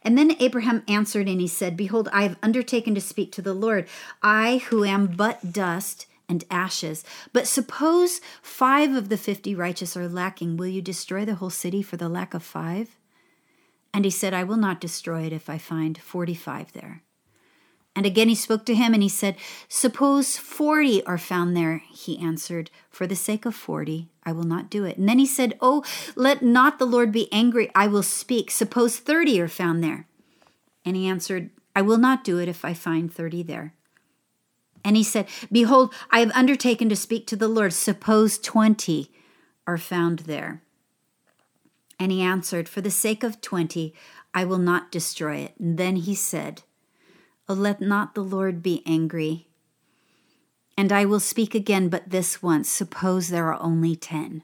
And 0.04 0.18
then 0.18 0.36
Abraham 0.38 0.82
answered 0.86 1.28
and 1.28 1.40
he 1.40 1.48
said, 1.48 1.76
Behold, 1.76 2.08
I 2.12 2.24
have 2.24 2.36
undertaken 2.42 2.94
to 2.94 3.00
speak 3.00 3.32
to 3.32 3.42
the 3.42 3.54
Lord, 3.54 3.88
I 4.22 4.58
who 4.68 4.84
am 4.84 5.06
but 5.06 5.52
dust 5.52 6.06
and 6.28 6.44
ashes. 6.50 7.04
But 7.32 7.46
suppose 7.46 8.20
five 8.42 8.94
of 8.94 9.08
the 9.08 9.16
fifty 9.16 9.54
righteous 9.54 9.96
are 9.96 10.08
lacking, 10.08 10.56
will 10.56 10.66
you 10.66 10.82
destroy 10.82 11.24
the 11.24 11.36
whole 11.36 11.50
city 11.50 11.82
for 11.82 11.96
the 11.96 12.08
lack 12.08 12.34
of 12.34 12.42
five? 12.42 12.98
And 13.92 14.04
he 14.04 14.10
said, 14.10 14.34
I 14.34 14.44
will 14.44 14.56
not 14.56 14.80
destroy 14.80 15.22
it 15.22 15.32
if 15.32 15.48
I 15.48 15.58
find 15.58 15.96
forty 15.96 16.34
five 16.34 16.72
there. 16.72 17.02
And 17.96 18.06
again 18.06 18.28
he 18.28 18.34
spoke 18.34 18.66
to 18.66 18.74
him, 18.74 18.92
and 18.92 19.02
he 19.02 19.08
said, 19.08 19.36
Suppose 19.68 20.36
forty 20.36 21.04
are 21.06 21.18
found 21.18 21.56
there. 21.56 21.82
He 21.90 22.18
answered, 22.18 22.70
For 22.90 23.06
the 23.06 23.14
sake 23.14 23.46
of 23.46 23.54
forty, 23.54 24.10
I 24.24 24.32
will 24.32 24.44
not 24.44 24.68
do 24.68 24.84
it. 24.84 24.96
And 24.96 25.08
then 25.08 25.18
he 25.18 25.26
said, 25.26 25.56
Oh, 25.60 25.84
let 26.16 26.42
not 26.42 26.78
the 26.78 26.86
Lord 26.86 27.12
be 27.12 27.32
angry, 27.32 27.70
I 27.74 27.86
will 27.86 28.02
speak. 28.02 28.50
Suppose 28.50 28.98
thirty 28.98 29.40
are 29.40 29.48
found 29.48 29.82
there. 29.82 30.08
And 30.84 30.96
he 30.96 31.06
answered, 31.06 31.50
I 31.76 31.82
will 31.82 31.98
not 31.98 32.24
do 32.24 32.38
it 32.38 32.48
if 32.48 32.64
I 32.64 32.74
find 32.74 33.12
thirty 33.12 33.42
there. 33.42 33.74
And 34.84 34.96
he 34.96 35.04
said, 35.04 35.28
Behold, 35.50 35.94
I 36.10 36.20
have 36.20 36.30
undertaken 36.32 36.88
to 36.88 36.96
speak 36.96 37.26
to 37.28 37.36
the 37.36 37.48
Lord. 37.48 37.72
Suppose 37.72 38.38
twenty 38.38 39.12
are 39.66 39.78
found 39.78 40.20
there. 40.20 40.62
And 41.98 42.10
he 42.10 42.20
answered, 42.20 42.68
For 42.68 42.80
the 42.80 42.90
sake 42.90 43.22
of 43.22 43.40
twenty, 43.40 43.94
I 44.34 44.44
will 44.44 44.58
not 44.58 44.90
destroy 44.90 45.36
it. 45.36 45.54
And 45.60 45.78
then 45.78 45.96
he 45.96 46.14
said, 46.14 46.62
Oh, 47.48 47.54
let 47.54 47.80
not 47.80 48.14
the 48.14 48.22
Lord 48.22 48.62
be 48.62 48.82
angry. 48.86 49.48
And 50.76 50.90
I 50.90 51.04
will 51.04 51.20
speak 51.20 51.54
again, 51.54 51.88
but 51.88 52.10
this 52.10 52.42
once. 52.42 52.68
Suppose 52.68 53.28
there 53.28 53.52
are 53.52 53.62
only 53.62 53.94
ten. 53.94 54.42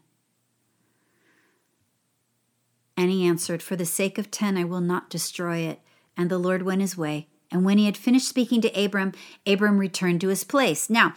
And 2.97 3.11
he 3.11 3.27
answered, 3.27 3.63
For 3.63 3.77
the 3.77 3.87
sake 3.87 4.19
of 4.19 4.31
ten, 4.31 4.59
I 4.59 4.65
will 4.65 4.83
not 4.83 5.09
destroy 5.09 5.59
it. 5.59 5.81
And 6.17 6.31
the 6.31 6.39
Lord 6.39 6.63
went 6.63 6.83
his 6.83 6.97
way. 6.97 7.29
And 7.51 7.65
when 7.65 7.79
he 7.79 7.87
had 7.87 7.97
finished 7.97 8.29
speaking 8.29 8.61
to 8.61 8.85
Abram, 8.85 9.13
Abram 9.47 9.79
returned 9.79 10.21
to 10.21 10.29
his 10.29 10.45
place. 10.45 10.89
Now, 10.89 11.15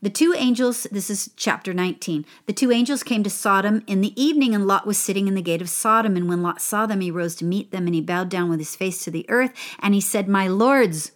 the 0.00 0.10
two 0.10 0.34
angels, 0.36 0.86
this 0.92 1.10
is 1.10 1.30
chapter 1.36 1.74
19. 1.74 2.24
The 2.46 2.52
two 2.52 2.70
angels 2.70 3.02
came 3.02 3.22
to 3.22 3.30
Sodom 3.30 3.82
in 3.86 4.00
the 4.00 4.18
evening, 4.22 4.54
and 4.54 4.66
Lot 4.66 4.86
was 4.86 4.96
sitting 4.98 5.28
in 5.28 5.34
the 5.34 5.42
gate 5.42 5.60
of 5.62 5.68
Sodom. 5.68 6.16
And 6.16 6.28
when 6.28 6.42
Lot 6.42 6.60
saw 6.60 6.86
them, 6.86 7.00
he 7.00 7.10
rose 7.10 7.34
to 7.36 7.44
meet 7.44 7.70
them, 7.70 7.86
and 7.86 7.94
he 7.94 8.00
bowed 8.00 8.28
down 8.28 8.48
with 8.48 8.60
his 8.60 8.76
face 8.76 9.02
to 9.04 9.10
the 9.10 9.28
earth. 9.28 9.52
And 9.80 9.92
he 9.92 10.00
said, 10.00 10.28
My 10.28 10.46
lords, 10.46 11.12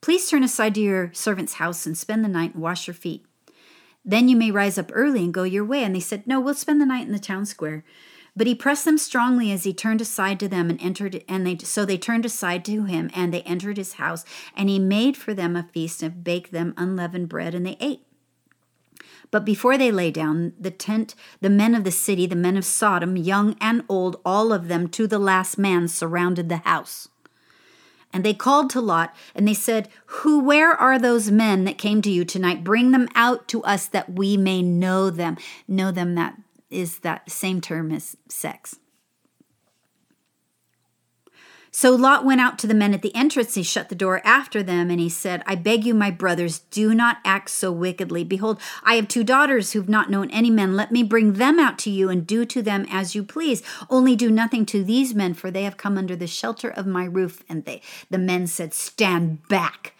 Please 0.00 0.28
turn 0.28 0.42
aside 0.42 0.74
to 0.74 0.80
your 0.80 1.12
servant's 1.12 1.54
house 1.54 1.86
and 1.86 1.96
spend 1.96 2.24
the 2.24 2.28
night 2.28 2.54
and 2.54 2.62
wash 2.62 2.86
your 2.86 2.94
feet. 2.94 3.24
Then 4.04 4.28
you 4.28 4.36
may 4.36 4.52
rise 4.52 4.78
up 4.78 4.90
early 4.94 5.24
and 5.24 5.34
go 5.34 5.42
your 5.42 5.64
way. 5.64 5.82
And 5.82 5.94
they 5.94 6.00
said, 6.00 6.26
No, 6.26 6.40
we'll 6.40 6.54
spend 6.54 6.80
the 6.80 6.86
night 6.86 7.06
in 7.06 7.12
the 7.12 7.18
town 7.18 7.44
square. 7.44 7.84
But 8.36 8.46
he 8.46 8.54
pressed 8.54 8.84
them 8.84 8.98
strongly 8.98 9.50
as 9.50 9.64
he 9.64 9.72
turned 9.72 10.02
aside 10.02 10.38
to 10.40 10.48
them 10.48 10.68
and 10.68 10.80
entered, 10.80 11.24
and 11.26 11.46
they 11.46 11.56
so 11.56 11.86
they 11.86 11.96
turned 11.96 12.26
aside 12.26 12.66
to 12.66 12.84
him, 12.84 13.10
and 13.14 13.32
they 13.32 13.40
entered 13.42 13.78
his 13.78 13.94
house, 13.94 14.26
and 14.54 14.68
he 14.68 14.78
made 14.78 15.16
for 15.16 15.32
them 15.32 15.56
a 15.56 15.62
feast 15.62 16.02
and 16.02 16.22
baked 16.22 16.52
them 16.52 16.74
unleavened 16.76 17.30
bread, 17.30 17.54
and 17.54 17.64
they 17.64 17.78
ate. 17.80 18.02
But 19.30 19.46
before 19.46 19.78
they 19.78 19.90
lay 19.90 20.10
down, 20.10 20.52
the 20.60 20.70
tent, 20.70 21.14
the 21.40 21.50
men 21.50 21.74
of 21.74 21.84
the 21.84 21.90
city, 21.90 22.26
the 22.26 22.36
men 22.36 22.58
of 22.58 22.66
Sodom, 22.66 23.16
young 23.16 23.56
and 23.58 23.84
old, 23.88 24.20
all 24.24 24.52
of 24.52 24.68
them 24.68 24.88
to 24.90 25.06
the 25.06 25.18
last 25.18 25.56
man, 25.56 25.88
surrounded 25.88 26.50
the 26.50 26.58
house. 26.58 27.08
And 28.12 28.24
they 28.24 28.34
called 28.34 28.70
to 28.70 28.80
Lot, 28.80 29.14
and 29.34 29.46
they 29.46 29.54
said, 29.54 29.88
Who, 30.06 30.38
where 30.38 30.72
are 30.72 30.98
those 30.98 31.30
men 31.30 31.64
that 31.64 31.78
came 31.78 32.00
to 32.02 32.10
you 32.10 32.24
tonight? 32.24 32.64
Bring 32.64 32.92
them 32.92 33.08
out 33.14 33.46
to 33.48 33.62
us 33.64 33.86
that 33.86 34.12
we 34.12 34.36
may 34.36 34.62
know 34.62 35.10
them. 35.10 35.36
Know 35.68 35.90
them, 35.90 36.14
that 36.14 36.36
is 36.70 37.00
that 37.00 37.30
same 37.30 37.60
term 37.60 37.92
as 37.92 38.16
sex. 38.28 38.76
So 41.76 41.94
Lot 41.94 42.24
went 42.24 42.40
out 42.40 42.58
to 42.60 42.66
the 42.66 42.72
men 42.72 42.94
at 42.94 43.02
the 43.02 43.14
entrance. 43.14 43.54
He 43.54 43.62
shut 43.62 43.90
the 43.90 43.94
door 43.94 44.22
after 44.24 44.62
them, 44.62 44.90
and 44.90 44.98
he 44.98 45.10
said, 45.10 45.42
I 45.44 45.56
beg 45.56 45.84
you, 45.84 45.92
my 45.92 46.10
brothers, 46.10 46.60
do 46.70 46.94
not 46.94 47.18
act 47.22 47.50
so 47.50 47.70
wickedly. 47.70 48.24
Behold, 48.24 48.58
I 48.82 48.94
have 48.94 49.08
two 49.08 49.22
daughters 49.22 49.72
who've 49.72 49.86
not 49.86 50.08
known 50.08 50.30
any 50.30 50.48
men. 50.48 50.74
Let 50.74 50.90
me 50.90 51.02
bring 51.02 51.34
them 51.34 51.58
out 51.58 51.78
to 51.80 51.90
you 51.90 52.08
and 52.08 52.26
do 52.26 52.46
to 52.46 52.62
them 52.62 52.86
as 52.88 53.14
you 53.14 53.22
please. 53.22 53.62
Only 53.90 54.16
do 54.16 54.30
nothing 54.30 54.64
to 54.64 54.82
these 54.82 55.14
men, 55.14 55.34
for 55.34 55.50
they 55.50 55.64
have 55.64 55.76
come 55.76 55.98
under 55.98 56.16
the 56.16 56.26
shelter 56.26 56.70
of 56.70 56.86
my 56.86 57.04
roof. 57.04 57.44
And 57.46 57.66
they, 57.66 57.82
the 58.08 58.16
men 58.16 58.46
said, 58.46 58.72
Stand 58.72 59.46
back. 59.48 59.92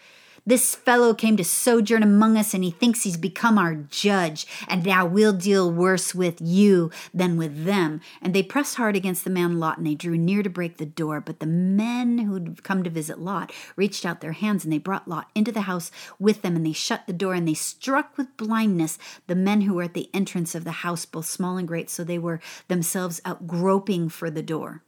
This 0.47 0.75
fellow 0.75 1.13
came 1.13 1.35
to 1.35 1.43
sojourn 1.43 2.03
among 2.03 2.37
us, 2.37 2.53
and 2.53 2.63
he 2.63 2.71
thinks 2.71 3.03
he's 3.03 3.17
become 3.17 3.57
our 3.57 3.75
judge. 3.75 4.47
And 4.69 4.85
now 4.85 5.05
we'll 5.05 5.33
deal 5.33 5.69
worse 5.69 6.15
with 6.15 6.39
you 6.39 6.89
than 7.13 7.35
with 7.35 7.65
them. 7.65 7.99
And 8.21 8.33
they 8.33 8.43
pressed 8.43 8.75
hard 8.75 8.95
against 8.95 9.25
the 9.25 9.29
man 9.29 9.59
Lot, 9.59 9.77
and 9.77 9.85
they 9.85 9.93
drew 9.93 10.17
near 10.17 10.43
to 10.43 10.49
break 10.49 10.77
the 10.77 10.85
door. 10.85 11.19
But 11.19 11.41
the 11.41 11.45
men 11.45 12.19
who'd 12.19 12.63
come 12.63 12.81
to 12.85 12.89
visit 12.89 13.19
Lot 13.19 13.51
reached 13.75 14.05
out 14.05 14.21
their 14.21 14.31
hands, 14.31 14.63
and 14.63 14.71
they 14.71 14.77
brought 14.77 15.09
Lot 15.09 15.29
into 15.35 15.51
the 15.51 15.63
house 15.63 15.91
with 16.17 16.43
them, 16.43 16.55
and 16.55 16.65
they 16.65 16.71
shut 16.71 17.07
the 17.07 17.11
door, 17.11 17.33
and 17.33 17.45
they 17.45 17.53
struck 17.53 18.17
with 18.17 18.37
blindness 18.37 18.97
the 19.27 19.35
men 19.35 19.61
who 19.61 19.73
were 19.73 19.83
at 19.83 19.95
the 19.95 20.09
entrance 20.13 20.55
of 20.55 20.63
the 20.63 20.71
house, 20.71 21.05
both 21.05 21.25
small 21.25 21.57
and 21.57 21.67
great, 21.67 21.89
so 21.89 22.05
they 22.05 22.19
were 22.19 22.39
themselves 22.69 23.19
out 23.25 23.47
groping 23.47 24.07
for 24.07 24.29
the 24.29 24.41
door. 24.41 24.81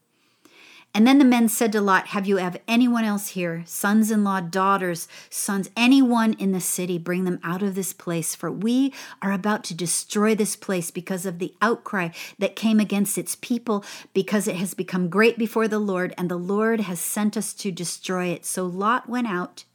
And 0.91 1.05
then 1.05 1.19
the 1.19 1.25
men 1.25 1.49
said 1.49 1.71
to 1.73 1.81
Lot, 1.81 2.07
Have 2.07 2.27
you 2.27 2.37
have 2.37 2.59
anyone 2.67 3.03
else 3.03 3.29
here, 3.29 3.63
sons 3.65 4.09
in 4.09 4.23
law, 4.23 4.41
daughters, 4.41 5.07
sons, 5.29 5.69
anyone 5.77 6.33
in 6.33 6.51
the 6.51 6.59
city? 6.59 6.97
Bring 6.97 7.25
them 7.25 7.39
out 7.43 7.61
of 7.61 7.75
this 7.75 7.93
place, 7.93 8.33
for 8.33 8.51
we 8.51 8.93
are 9.21 9.31
about 9.31 9.63
to 9.65 9.75
destroy 9.75 10.33
this 10.33 10.55
place 10.55 10.89
because 10.89 11.27
of 11.27 11.37
the 11.37 11.53
outcry 11.61 12.09
that 12.39 12.55
came 12.55 12.79
against 12.79 13.19
its 13.19 13.35
people, 13.35 13.85
because 14.13 14.47
it 14.47 14.55
has 14.55 14.73
become 14.73 15.09
great 15.09 15.37
before 15.37 15.67
the 15.67 15.79
Lord, 15.79 16.13
and 16.17 16.27
the 16.27 16.37
Lord 16.37 16.81
has 16.81 16.99
sent 16.99 17.37
us 17.37 17.53
to 17.53 17.71
destroy 17.71 18.25
it. 18.27 18.43
So 18.43 18.65
Lot 18.65 19.07
went 19.07 19.27
out 19.27 19.65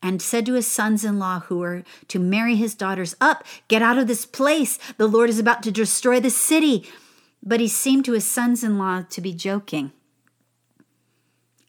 and 0.00 0.22
said 0.22 0.46
to 0.46 0.54
his 0.54 0.66
sons 0.66 1.04
in 1.04 1.18
law 1.18 1.40
who 1.40 1.58
were 1.58 1.82
to 2.06 2.18
marry 2.20 2.54
his 2.54 2.76
daughters, 2.76 3.16
Up, 3.20 3.44
get 3.66 3.82
out 3.82 3.98
of 3.98 4.06
this 4.06 4.26
place. 4.26 4.78
The 4.96 5.08
Lord 5.08 5.28
is 5.28 5.40
about 5.40 5.64
to 5.64 5.72
destroy 5.72 6.20
the 6.20 6.30
city. 6.30 6.88
But 7.42 7.60
he 7.60 7.68
seemed 7.68 8.04
to 8.04 8.12
his 8.12 8.26
sons 8.26 8.62
in 8.62 8.78
law 8.78 9.02
to 9.02 9.20
be 9.20 9.32
joking. 9.32 9.92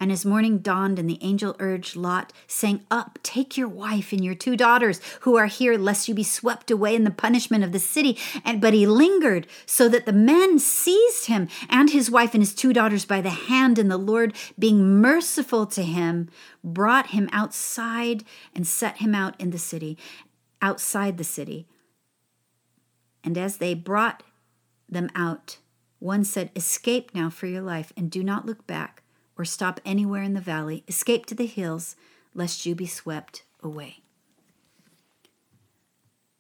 And 0.02 0.12
as 0.12 0.26
morning 0.26 0.58
dawned, 0.58 0.98
and 0.98 1.08
the 1.08 1.20
angel 1.22 1.56
urged 1.60 1.96
Lot, 1.96 2.34
saying, 2.48 2.84
Up, 2.90 3.20
take 3.22 3.56
your 3.56 3.68
wife 3.68 4.12
and 4.12 4.26
your 4.26 4.34
two 4.34 4.58
daughters 4.58 5.00
who 5.20 5.38
are 5.38 5.46
here, 5.46 5.78
lest 5.78 6.08
you 6.08 6.16
be 6.16 6.24
swept 6.24 6.72
away 6.72 6.96
in 6.96 7.04
the 7.04 7.12
punishment 7.12 7.64
of 7.64 7.72
the 7.72 7.78
city. 7.78 8.18
And 8.44 8.60
but 8.60 8.74
he 8.74 8.88
lingered, 8.88 9.46
so 9.68 9.88
that 9.90 10.08
the 10.08 10.12
men 10.12 10.58
seized 10.58 11.28
him 11.28 11.50
and 11.70 11.92
his 11.92 12.10
wife 12.10 12.34
and 12.34 12.42
his 12.42 12.56
two 12.56 12.74
daughters 12.74 13.06
by 13.06 13.22
the 13.22 13.30
hand, 13.30 13.78
and 13.78 13.92
the 13.92 13.98
Lord, 13.98 14.34
being 14.58 15.00
merciful 15.00 15.68
to 15.68 15.84
him, 15.84 16.30
brought 16.64 17.12
him 17.12 17.30
outside 17.32 18.24
and 18.56 18.66
set 18.66 18.98
him 18.98 19.14
out 19.14 19.40
in 19.40 19.52
the 19.52 19.60
city, 19.60 20.00
outside 20.64 21.20
the 21.20 21.24
city. 21.24 21.68
And 23.24 23.38
as 23.38 23.58
they 23.58 23.76
brought 23.76 24.24
them 24.90 25.12
out, 25.14 25.60
one 26.00 26.24
said, 26.24 26.50
Escape 26.56 27.14
now 27.14 27.30
for 27.30 27.46
your 27.46 27.62
life, 27.62 27.94
and 27.96 28.10
do 28.10 28.24
not 28.24 28.48
look 28.48 28.66
back 28.66 29.01
or 29.42 29.46
stop 29.46 29.80
anywhere 29.84 30.22
in 30.22 30.36
the 30.36 30.40
valley. 30.40 30.84
Escape 30.88 31.26
to 31.26 31.34
the 31.34 31.48
hills, 31.48 31.96
lest 32.36 32.64
you 32.64 32.76
be 32.76 32.86
swept 32.86 33.42
away. 33.64 33.98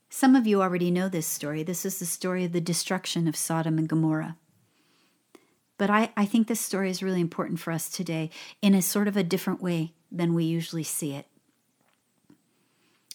Some 0.07 0.35
of 0.35 0.45
you 0.45 0.61
already 0.61 0.91
know 0.91 1.09
this 1.09 1.25
story. 1.25 1.63
This 1.63 1.83
is 1.83 1.97
the 1.97 2.05
story 2.05 2.45
of 2.45 2.51
the 2.51 2.61
destruction 2.61 3.27
of 3.27 3.35
Sodom 3.35 3.79
and 3.79 3.89
Gomorrah. 3.89 4.37
But 5.79 5.89
I, 5.89 6.11
I 6.15 6.25
think 6.25 6.45
this 6.45 6.61
story 6.61 6.91
is 6.91 7.01
really 7.01 7.21
important 7.21 7.59
for 7.59 7.71
us 7.71 7.89
today 7.89 8.29
in 8.61 8.75
a 8.75 8.83
sort 8.83 9.07
of 9.07 9.17
a 9.17 9.23
different 9.23 9.63
way 9.63 9.93
than 10.11 10.35
we 10.35 10.43
usually 10.43 10.83
see 10.83 11.15
it. 11.15 11.25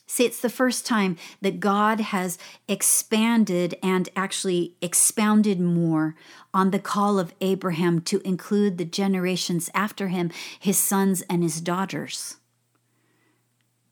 See, 0.09 0.25
it's 0.25 0.41
the 0.41 0.49
first 0.49 0.87
time 0.87 1.17
that 1.41 1.59
God 1.59 2.01
has 2.01 2.39
expanded 2.69 3.77
and 3.83 4.09
actually 4.15 4.75
expounded 4.81 5.61
more 5.61 6.15
on 6.55 6.71
the 6.71 6.79
call 6.79 7.19
of 7.19 7.35
Abraham 7.41 8.01
to 8.03 8.21
include 8.21 8.79
the 8.79 8.85
generations 8.85 9.69
after 9.75 10.09
him, 10.09 10.31
his 10.59 10.79
sons 10.79 11.23
and 11.29 11.43
his 11.43 11.61
daughters. 11.61 12.37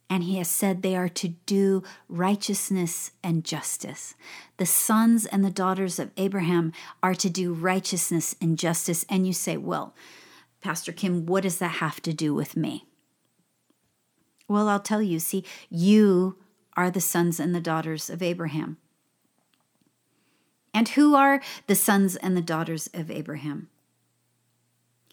And 0.08 0.22
he 0.22 0.36
has 0.36 0.48
said 0.48 0.82
they 0.82 0.94
are 0.94 1.08
to 1.08 1.28
do 1.46 1.82
righteousness 2.08 3.10
and 3.24 3.44
justice. 3.44 4.14
The 4.58 4.66
sons 4.66 5.26
and 5.26 5.44
the 5.44 5.50
daughters 5.50 5.98
of 5.98 6.12
Abraham 6.16 6.72
are 7.02 7.14
to 7.16 7.28
do 7.28 7.52
righteousness 7.52 8.36
and 8.40 8.56
justice. 8.56 9.04
And 9.08 9.26
you 9.26 9.32
say, 9.32 9.56
well, 9.56 9.96
Pastor 10.60 10.92
Kim, 10.92 11.26
what 11.26 11.42
does 11.42 11.58
that 11.58 11.76
have 11.76 12.00
to 12.02 12.12
do 12.12 12.32
with 12.32 12.56
me? 12.56 12.86
Well, 14.54 14.68
I'll 14.68 14.78
tell 14.78 15.02
you, 15.02 15.18
see, 15.18 15.42
you 15.68 16.36
are 16.76 16.88
the 16.88 17.00
sons 17.00 17.40
and 17.40 17.52
the 17.52 17.60
daughters 17.60 18.08
of 18.08 18.22
Abraham. 18.22 18.76
And 20.72 20.90
who 20.90 21.16
are 21.16 21.42
the 21.66 21.74
sons 21.74 22.14
and 22.14 22.36
the 22.36 22.40
daughters 22.40 22.88
of 22.94 23.10
Abraham? 23.10 23.68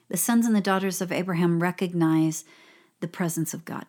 The 0.09 0.17
sons 0.17 0.45
and 0.45 0.55
the 0.55 0.61
daughters 0.61 1.01
of 1.01 1.11
Abraham 1.11 1.59
recognize 1.59 2.45
the 2.99 3.07
presence 3.07 3.51
of 3.55 3.65
God. 3.65 3.87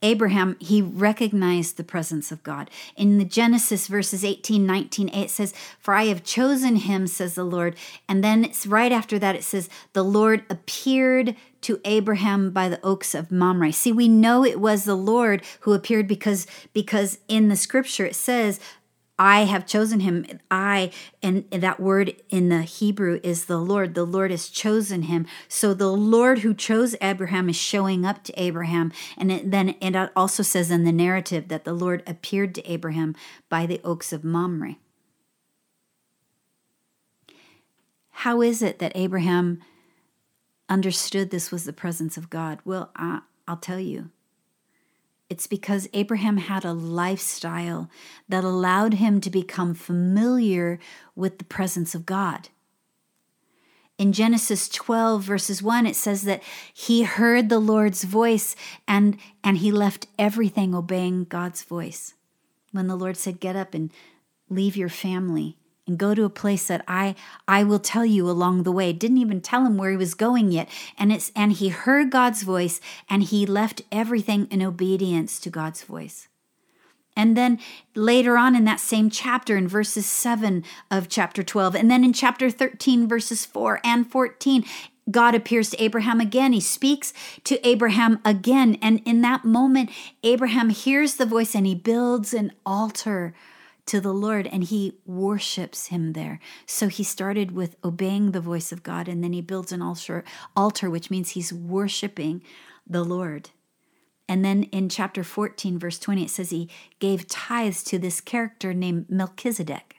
Abraham, 0.00 0.56
he 0.60 0.80
recognized 0.80 1.76
the 1.76 1.84
presence 1.84 2.30
of 2.30 2.44
God. 2.44 2.70
In 2.96 3.18
the 3.18 3.24
Genesis 3.24 3.88
verses 3.88 4.24
18, 4.24 4.64
19, 4.64 5.08
it 5.08 5.30
says, 5.30 5.52
For 5.80 5.94
I 5.94 6.04
have 6.04 6.22
chosen 6.22 6.76
him, 6.76 7.08
says 7.08 7.34
the 7.34 7.42
Lord. 7.42 7.74
And 8.08 8.22
then 8.22 8.44
it's 8.44 8.66
right 8.66 8.92
after 8.92 9.18
that, 9.18 9.34
it 9.34 9.42
says, 9.42 9.68
The 9.94 10.04
Lord 10.04 10.44
appeared 10.48 11.34
to 11.62 11.80
Abraham 11.84 12.50
by 12.50 12.68
the 12.68 12.80
oaks 12.82 13.14
of 13.14 13.32
Mamre. 13.32 13.72
See, 13.72 13.92
we 13.92 14.08
know 14.08 14.44
it 14.44 14.60
was 14.60 14.84
the 14.84 14.94
Lord 14.94 15.42
who 15.60 15.72
appeared 15.72 16.06
because, 16.06 16.46
because 16.72 17.18
in 17.28 17.48
the 17.48 17.56
scripture 17.56 18.06
it 18.06 18.16
says, 18.16 18.60
I 19.18 19.46
have 19.46 19.66
chosen 19.66 20.00
him. 20.00 20.26
I, 20.48 20.92
and 21.22 21.44
that 21.50 21.80
word 21.80 22.14
in 22.28 22.50
the 22.50 22.62
Hebrew 22.62 23.18
is 23.24 23.46
the 23.46 23.58
Lord. 23.58 23.94
The 23.94 24.04
Lord 24.04 24.30
has 24.30 24.48
chosen 24.48 25.02
him. 25.02 25.26
So 25.48 25.74
the 25.74 25.90
Lord 25.90 26.40
who 26.40 26.54
chose 26.54 26.94
Abraham 27.00 27.48
is 27.48 27.56
showing 27.56 28.06
up 28.06 28.22
to 28.24 28.40
Abraham. 28.40 28.92
And 29.16 29.32
it, 29.32 29.50
then 29.50 29.74
it 29.80 30.12
also 30.14 30.44
says 30.44 30.70
in 30.70 30.84
the 30.84 30.92
narrative 30.92 31.48
that 31.48 31.64
the 31.64 31.72
Lord 31.72 32.04
appeared 32.06 32.54
to 32.54 32.70
Abraham 32.70 33.16
by 33.48 33.66
the 33.66 33.80
oaks 33.82 34.12
of 34.12 34.22
Mamre. 34.22 34.76
How 38.10 38.40
is 38.40 38.62
it 38.62 38.78
that 38.78 38.92
Abraham 38.94 39.60
understood 40.68 41.30
this 41.30 41.50
was 41.50 41.64
the 41.64 41.72
presence 41.72 42.16
of 42.16 42.30
God? 42.30 42.58
Well, 42.64 42.90
I, 42.96 43.20
I'll 43.46 43.56
tell 43.56 43.80
you. 43.80 44.10
It's 45.30 45.46
because 45.46 45.88
Abraham 45.92 46.38
had 46.38 46.64
a 46.64 46.72
lifestyle 46.72 47.90
that 48.28 48.44
allowed 48.44 48.94
him 48.94 49.20
to 49.20 49.30
become 49.30 49.74
familiar 49.74 50.78
with 51.14 51.38
the 51.38 51.44
presence 51.44 51.94
of 51.94 52.06
God. 52.06 52.48
In 53.98 54.12
Genesis 54.12 54.68
12, 54.68 55.22
verses 55.22 55.62
1, 55.62 55.86
it 55.86 55.96
says 55.96 56.22
that 56.22 56.42
he 56.72 57.02
heard 57.02 57.48
the 57.48 57.58
Lord's 57.58 58.04
voice 58.04 58.54
and, 58.86 59.18
and 59.42 59.58
he 59.58 59.72
left 59.72 60.06
everything 60.18 60.74
obeying 60.74 61.24
God's 61.24 61.62
voice. 61.64 62.14
When 62.70 62.86
the 62.86 62.96
Lord 62.96 63.16
said, 63.16 63.40
Get 63.40 63.56
up 63.56 63.74
and 63.74 63.90
leave 64.48 64.76
your 64.76 64.88
family 64.88 65.58
and 65.88 65.98
go 65.98 66.14
to 66.14 66.24
a 66.24 66.30
place 66.30 66.66
that 66.68 66.84
I 66.86 67.14
I 67.48 67.64
will 67.64 67.78
tell 67.78 68.04
you 68.04 68.28
along 68.28 68.62
the 68.62 68.72
way. 68.72 68.92
Didn't 68.92 69.18
even 69.18 69.40
tell 69.40 69.64
him 69.64 69.76
where 69.76 69.90
he 69.90 69.96
was 69.96 70.14
going 70.14 70.52
yet. 70.52 70.68
And 70.98 71.12
it's 71.12 71.32
and 71.34 71.52
he 71.52 71.70
heard 71.70 72.10
God's 72.10 72.42
voice 72.42 72.80
and 73.08 73.22
he 73.22 73.46
left 73.46 73.82
everything 73.90 74.46
in 74.50 74.62
obedience 74.62 75.40
to 75.40 75.50
God's 75.50 75.82
voice. 75.82 76.28
And 77.16 77.36
then 77.36 77.58
later 77.96 78.38
on 78.38 78.54
in 78.54 78.64
that 78.66 78.78
same 78.78 79.10
chapter, 79.10 79.56
in 79.56 79.66
verses 79.66 80.06
7 80.06 80.62
of 80.88 81.08
chapter 81.08 81.42
12, 81.42 81.74
and 81.74 81.90
then 81.90 82.04
in 82.04 82.12
chapter 82.12 82.48
13, 82.48 83.08
verses 83.08 83.44
4 83.44 83.80
and 83.82 84.08
14, 84.08 84.64
God 85.10 85.34
appears 85.34 85.70
to 85.70 85.82
Abraham 85.82 86.20
again. 86.20 86.52
He 86.52 86.60
speaks 86.60 87.12
to 87.42 87.66
Abraham 87.66 88.20
again. 88.24 88.78
And 88.80 89.00
in 89.04 89.22
that 89.22 89.44
moment, 89.44 89.90
Abraham 90.22 90.68
hears 90.68 91.16
the 91.16 91.26
voice 91.26 91.56
and 91.56 91.66
he 91.66 91.74
builds 91.74 92.32
an 92.32 92.52
altar 92.64 93.34
to 93.88 94.00
the 94.00 94.12
Lord 94.12 94.46
and 94.46 94.64
he 94.64 94.98
worships 95.04 95.86
him 95.86 96.12
there. 96.12 96.40
So 96.66 96.88
he 96.88 97.02
started 97.02 97.52
with 97.52 97.76
obeying 97.82 98.32
the 98.32 98.40
voice 98.40 98.70
of 98.70 98.82
God 98.82 99.08
and 99.08 99.24
then 99.24 99.32
he 99.32 99.40
builds 99.40 99.72
an 99.72 99.82
altar, 99.82 100.24
altar 100.54 100.88
which 100.90 101.10
means 101.10 101.30
he's 101.30 101.52
worshiping 101.52 102.42
the 102.86 103.02
Lord. 103.02 103.50
And 104.28 104.44
then 104.44 104.64
in 104.64 104.90
chapter 104.90 105.24
14, 105.24 105.78
verse 105.78 105.98
20, 105.98 106.24
it 106.24 106.30
says 106.30 106.50
he 106.50 106.68
gave 106.98 107.26
tithes 107.28 107.82
to 107.84 107.98
this 107.98 108.20
character 108.20 108.74
named 108.74 109.06
Melchizedek. 109.08 109.96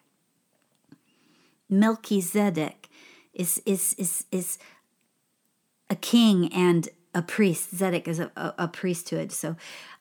Melchizedek 1.68 2.90
is, 3.34 3.62
is, 3.66 3.96
is, 3.98 4.26
is 4.32 4.60
a 5.90 5.96
king 5.96 6.54
and 6.54 6.90
a 7.16 7.24
priest. 7.24 7.76
Zedek 7.76 8.08
is 8.08 8.20
a, 8.20 8.32
a, 8.36 8.54
a 8.60 8.68
priesthood. 8.68 9.32
So 9.32 9.56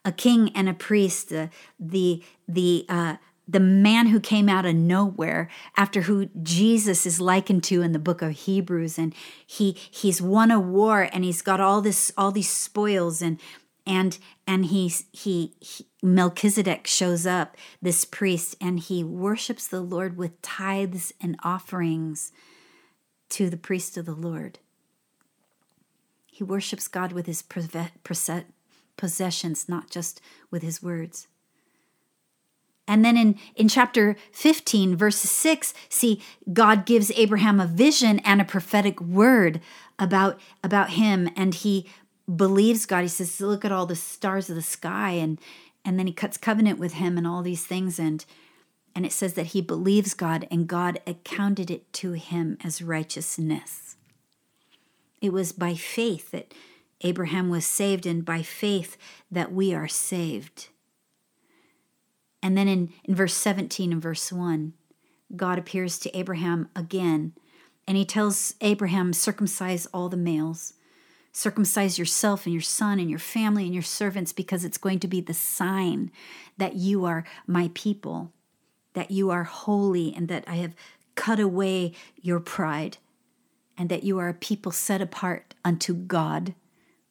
a 0.04 0.12
king 0.12 0.50
and 0.54 0.68
a 0.68 0.74
priest, 0.74 1.32
uh, 1.32 1.48
the, 1.80 2.22
the, 2.46 2.84
uh, 2.90 3.16
the 3.48 3.60
man 3.60 4.08
who 4.08 4.20
came 4.20 4.48
out 4.48 4.66
of 4.66 4.74
nowhere 4.74 5.48
after 5.76 6.02
who 6.02 6.26
Jesus 6.42 7.06
is 7.06 7.18
likened 7.18 7.64
to 7.64 7.80
in 7.80 7.92
the 7.92 7.98
book 7.98 8.20
of 8.20 8.32
Hebrews. 8.32 8.98
And 8.98 9.14
he 9.46 9.72
he's 9.90 10.20
won 10.20 10.50
a 10.50 10.60
war 10.60 11.08
and 11.10 11.24
he's 11.24 11.40
got 11.40 11.60
all 11.60 11.80
this 11.80 12.12
all 12.16 12.30
these 12.30 12.50
spoils. 12.50 13.22
And 13.22 13.40
and 13.86 14.18
and 14.46 14.66
he's 14.66 15.06
he, 15.12 15.54
he 15.60 15.86
Melchizedek 16.02 16.86
shows 16.86 17.26
up 17.26 17.56
this 17.80 18.04
priest 18.04 18.54
and 18.60 18.78
he 18.78 19.02
worships 19.02 19.66
the 19.66 19.80
Lord 19.80 20.18
with 20.18 20.42
tithes 20.42 21.14
and 21.20 21.38
offerings 21.42 22.32
to 23.30 23.48
the 23.48 23.56
priest 23.56 23.96
of 23.96 24.04
the 24.04 24.14
Lord. 24.14 24.58
He 26.26 26.44
worships 26.44 26.86
God 26.86 27.12
with 27.12 27.26
his 27.26 27.42
possessions 27.42 29.68
not 29.68 29.90
just 29.90 30.20
with 30.50 30.62
his 30.62 30.82
words 30.82 31.28
and 32.88 33.04
then 33.04 33.18
in, 33.18 33.38
in 33.54 33.68
chapter 33.68 34.16
15, 34.32 34.96
verse 34.96 35.18
6, 35.18 35.74
see, 35.90 36.22
God 36.50 36.86
gives 36.86 37.12
Abraham 37.12 37.60
a 37.60 37.66
vision 37.66 38.18
and 38.20 38.40
a 38.40 38.46
prophetic 38.46 38.98
word 38.98 39.60
about, 39.98 40.40
about 40.64 40.90
him. 40.90 41.28
And 41.36 41.54
he 41.54 41.86
believes 42.34 42.86
God. 42.86 43.02
He 43.02 43.08
says, 43.08 43.40
Look 43.42 43.64
at 43.64 43.72
all 43.72 43.84
the 43.84 43.94
stars 43.94 44.48
of 44.48 44.56
the 44.56 44.62
sky. 44.62 45.10
And, 45.10 45.38
and 45.84 45.98
then 45.98 46.06
he 46.06 46.14
cuts 46.14 46.38
covenant 46.38 46.78
with 46.78 46.94
him 46.94 47.18
and 47.18 47.26
all 47.26 47.42
these 47.42 47.66
things. 47.66 47.98
And, 47.98 48.24
and 48.94 49.04
it 49.04 49.12
says 49.12 49.34
that 49.34 49.48
he 49.48 49.60
believes 49.60 50.14
God 50.14 50.48
and 50.50 50.66
God 50.66 50.98
accounted 51.06 51.70
it 51.70 51.92
to 51.94 52.12
him 52.12 52.56
as 52.64 52.80
righteousness. 52.80 53.96
It 55.20 55.32
was 55.32 55.52
by 55.52 55.74
faith 55.74 56.30
that 56.30 56.54
Abraham 57.02 57.48
was 57.48 57.64
saved, 57.64 58.06
and 58.06 58.24
by 58.24 58.42
faith 58.42 58.96
that 59.30 59.52
we 59.52 59.72
are 59.72 59.86
saved. 59.86 60.68
And 62.42 62.56
then 62.56 62.68
in, 62.68 62.92
in 63.04 63.14
verse 63.14 63.34
17 63.34 63.92
and 63.92 64.02
verse 64.02 64.32
1, 64.32 64.72
God 65.36 65.58
appears 65.58 65.98
to 65.98 66.16
Abraham 66.16 66.68
again, 66.74 67.34
and 67.86 67.96
he 67.96 68.04
tells 68.04 68.54
Abraham, 68.60 69.12
circumcise 69.12 69.86
all 69.86 70.08
the 70.08 70.16
males. 70.16 70.74
Circumcise 71.32 71.98
yourself 71.98 72.46
and 72.46 72.52
your 72.52 72.62
son 72.62 72.98
and 72.98 73.08
your 73.08 73.18
family 73.18 73.64
and 73.64 73.72
your 73.72 73.82
servants 73.82 74.32
because 74.32 74.64
it's 74.64 74.78
going 74.78 74.98
to 74.98 75.08
be 75.08 75.20
the 75.20 75.34
sign 75.34 76.10
that 76.56 76.74
you 76.74 77.04
are 77.04 77.24
my 77.46 77.70
people, 77.74 78.32
that 78.94 79.10
you 79.10 79.30
are 79.30 79.44
holy, 79.44 80.12
and 80.14 80.28
that 80.28 80.44
I 80.46 80.56
have 80.56 80.74
cut 81.14 81.38
away 81.38 81.92
your 82.20 82.40
pride, 82.40 82.98
and 83.76 83.88
that 83.88 84.02
you 84.02 84.18
are 84.18 84.28
a 84.28 84.34
people 84.34 84.72
set 84.72 85.00
apart 85.00 85.54
unto 85.64 85.94
God. 85.94 86.54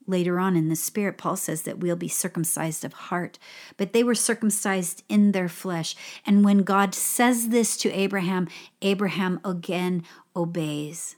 Later 0.10 0.40
on 0.40 0.56
in 0.56 0.70
the 0.70 0.76
Spirit, 0.78 1.18
Paul 1.18 1.36
says 1.36 1.64
that 1.64 1.80
we'll 1.80 1.98
be 1.98 2.08
circumcised 2.08 2.86
of 2.86 2.94
heart, 2.94 3.38
but 3.76 3.92
they 3.92 4.04
were 4.04 4.16
circumcised 4.16 5.04
in 5.10 5.34
their 5.34 5.50
flesh. 5.50 5.96
And 6.26 6.46
when 6.46 6.60
God 6.60 6.96
says 6.96 7.50
this 7.50 7.76
to 7.78 7.92
Abraham, 7.92 8.48
Abraham 8.82 9.42
again 9.44 10.04
obeys. 10.34 11.18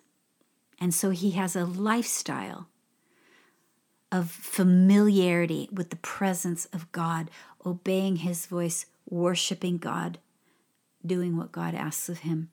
And 0.79 0.93
so 0.93 1.11
he 1.11 1.31
has 1.31 1.55
a 1.55 1.65
lifestyle 1.65 2.67
of 4.11 4.31
familiarity 4.31 5.69
with 5.71 5.91
the 5.91 5.95
presence 5.97 6.65
of 6.73 6.91
God, 6.91 7.29
obeying 7.63 8.17
his 8.17 8.47
voice, 8.47 8.87
worshiping 9.07 9.77
God, 9.77 10.17
doing 11.05 11.37
what 11.37 11.51
God 11.51 11.75
asks 11.75 12.09
of 12.09 12.19
him. 12.19 12.49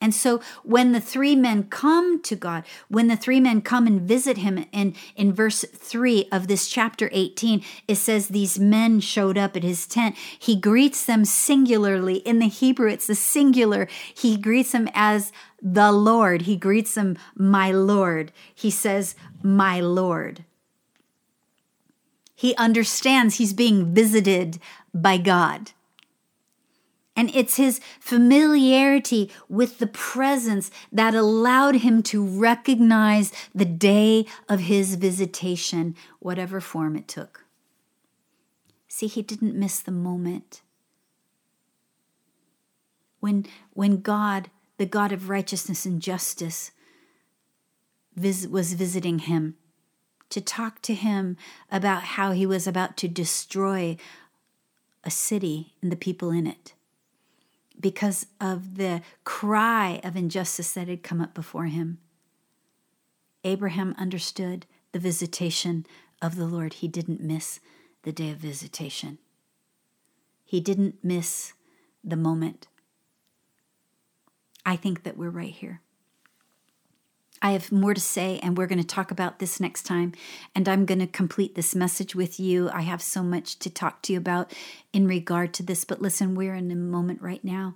And 0.00 0.14
so 0.14 0.40
when 0.62 0.92
the 0.92 1.00
three 1.00 1.34
men 1.34 1.64
come 1.64 2.22
to 2.22 2.36
God, 2.36 2.64
when 2.88 3.08
the 3.08 3.16
three 3.16 3.40
men 3.40 3.60
come 3.60 3.86
and 3.86 4.00
visit 4.00 4.38
him, 4.38 4.64
and 4.72 4.94
in 5.16 5.32
verse 5.32 5.64
3 5.74 6.28
of 6.30 6.46
this 6.46 6.68
chapter 6.68 7.10
18, 7.12 7.64
it 7.88 7.96
says 7.96 8.28
these 8.28 8.60
men 8.60 9.00
showed 9.00 9.36
up 9.36 9.56
at 9.56 9.64
his 9.64 9.88
tent. 9.88 10.16
He 10.38 10.54
greets 10.54 11.04
them 11.04 11.24
singularly. 11.24 12.18
In 12.18 12.38
the 12.38 12.46
Hebrew, 12.46 12.88
it's 12.88 13.08
the 13.08 13.16
singular. 13.16 13.88
He 14.14 14.36
greets 14.36 14.70
them 14.70 14.88
as 14.94 15.32
the 15.60 15.90
Lord. 15.90 16.42
He 16.42 16.56
greets 16.56 16.94
them, 16.94 17.18
my 17.34 17.72
Lord. 17.72 18.30
He 18.54 18.70
says, 18.70 19.16
my 19.42 19.80
Lord. 19.80 20.44
He 22.36 22.54
understands 22.54 23.34
he's 23.34 23.52
being 23.52 23.92
visited 23.92 24.60
by 24.94 25.16
God. 25.16 25.72
And 27.18 27.34
it's 27.34 27.56
his 27.56 27.80
familiarity 27.98 29.28
with 29.48 29.80
the 29.80 29.88
presence 29.88 30.70
that 30.92 31.16
allowed 31.16 31.74
him 31.74 32.00
to 32.04 32.24
recognize 32.24 33.32
the 33.52 33.64
day 33.64 34.24
of 34.48 34.60
his 34.60 34.94
visitation, 34.94 35.96
whatever 36.20 36.60
form 36.60 36.94
it 36.94 37.08
took. 37.08 37.44
See, 38.86 39.08
he 39.08 39.22
didn't 39.22 39.58
miss 39.58 39.80
the 39.80 39.90
moment. 39.90 40.62
When, 43.18 43.46
when 43.72 44.00
God, 44.00 44.48
the 44.76 44.86
God 44.86 45.10
of 45.10 45.28
righteousness 45.28 45.84
and 45.84 46.00
justice, 46.00 46.70
vis- 48.14 48.46
was 48.46 48.74
visiting 48.74 49.18
him, 49.18 49.56
to 50.30 50.40
talk 50.40 50.80
to 50.82 50.94
him 50.94 51.36
about 51.68 52.04
how 52.14 52.30
he 52.30 52.46
was 52.46 52.68
about 52.68 52.96
to 52.98 53.08
destroy 53.08 53.96
a 55.02 55.10
city 55.10 55.74
and 55.82 55.90
the 55.90 55.96
people 55.96 56.30
in 56.30 56.46
it 56.46 56.74
because 57.80 58.26
of 58.40 58.76
the 58.76 59.02
cry 59.24 60.00
of 60.02 60.16
injustice 60.16 60.72
that 60.72 60.88
had 60.88 61.02
come 61.02 61.20
up 61.20 61.34
before 61.34 61.66
him. 61.66 61.98
Abraham 63.44 63.94
understood 63.98 64.66
the 64.92 64.98
visitation 64.98 65.86
of 66.20 66.36
the 66.36 66.46
Lord. 66.46 66.74
He 66.74 66.88
didn't 66.88 67.20
miss 67.20 67.60
the 68.02 68.12
day 68.12 68.30
of 68.30 68.38
visitation, 68.38 69.18
he 70.44 70.60
didn't 70.60 70.96
miss 71.02 71.52
the 72.02 72.16
moment. 72.16 72.68
I 74.64 74.76
think 74.76 75.02
that 75.02 75.16
we're 75.16 75.30
right 75.30 75.52
here. 75.52 75.80
I 77.40 77.52
have 77.52 77.70
more 77.70 77.94
to 77.94 78.00
say, 78.00 78.38
and 78.40 78.56
we're 78.56 78.66
going 78.66 78.80
to 78.80 78.86
talk 78.86 79.10
about 79.10 79.38
this 79.38 79.60
next 79.60 79.84
time. 79.84 80.12
And 80.54 80.68
I'm 80.68 80.84
going 80.84 80.98
to 80.98 81.06
complete 81.06 81.54
this 81.54 81.74
message 81.74 82.14
with 82.14 82.40
you. 82.40 82.70
I 82.70 82.82
have 82.82 83.02
so 83.02 83.22
much 83.22 83.58
to 83.60 83.70
talk 83.70 84.02
to 84.02 84.12
you 84.12 84.18
about 84.18 84.52
in 84.92 85.06
regard 85.06 85.54
to 85.54 85.62
this. 85.62 85.84
But 85.84 86.02
listen, 86.02 86.34
we're 86.34 86.54
in 86.54 86.70
a 86.70 86.76
moment 86.76 87.22
right 87.22 87.44
now. 87.44 87.74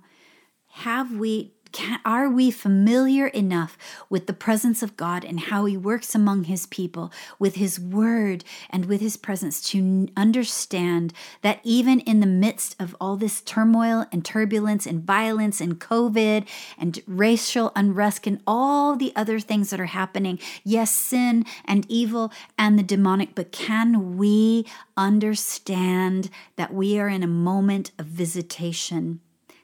Have 0.67 1.11
we 1.13 1.53
can, 1.73 1.99
are 2.05 2.29
we 2.29 2.51
familiar 2.51 3.27
enough 3.27 3.77
with 4.09 4.27
the 4.27 4.33
presence 4.33 4.81
of 4.81 4.95
God 4.95 5.25
and 5.25 5.39
how 5.39 5.65
He 5.65 5.75
works 5.75 6.15
among 6.15 6.45
His 6.45 6.65
people 6.67 7.11
with 7.39 7.55
His 7.55 7.79
word 7.79 8.45
and 8.69 8.85
with 8.85 9.01
His 9.01 9.17
presence 9.17 9.61
to 9.71 10.07
understand 10.15 11.13
that 11.41 11.59
even 11.63 11.99
in 12.01 12.21
the 12.21 12.25
midst 12.25 12.75
of 12.79 12.95
all 13.01 13.17
this 13.17 13.41
turmoil 13.41 14.05
and 14.11 14.23
turbulence 14.23 14.85
and 14.85 15.03
violence 15.03 15.59
and 15.59 15.79
COVID 15.79 16.47
and 16.77 17.01
racial 17.07 17.71
unrest 17.75 18.13
and 18.27 18.39
all 18.45 18.95
the 18.95 19.11
other 19.15 19.39
things 19.39 19.71
that 19.71 19.79
are 19.79 19.85
happening, 19.87 20.39
yes, 20.63 20.91
sin 20.91 21.45
and 21.65 21.85
evil 21.89 22.31
and 22.57 22.77
the 22.77 22.83
demonic, 22.83 23.33
but 23.35 23.51
can 23.51 24.17
we 24.17 24.65
understand 24.95 26.29
that 26.55 26.73
we 26.73 26.99
are 26.99 27.09
in 27.09 27.23
a 27.23 27.27
moment 27.27 27.91
of 27.97 28.05
visitation 28.05 29.19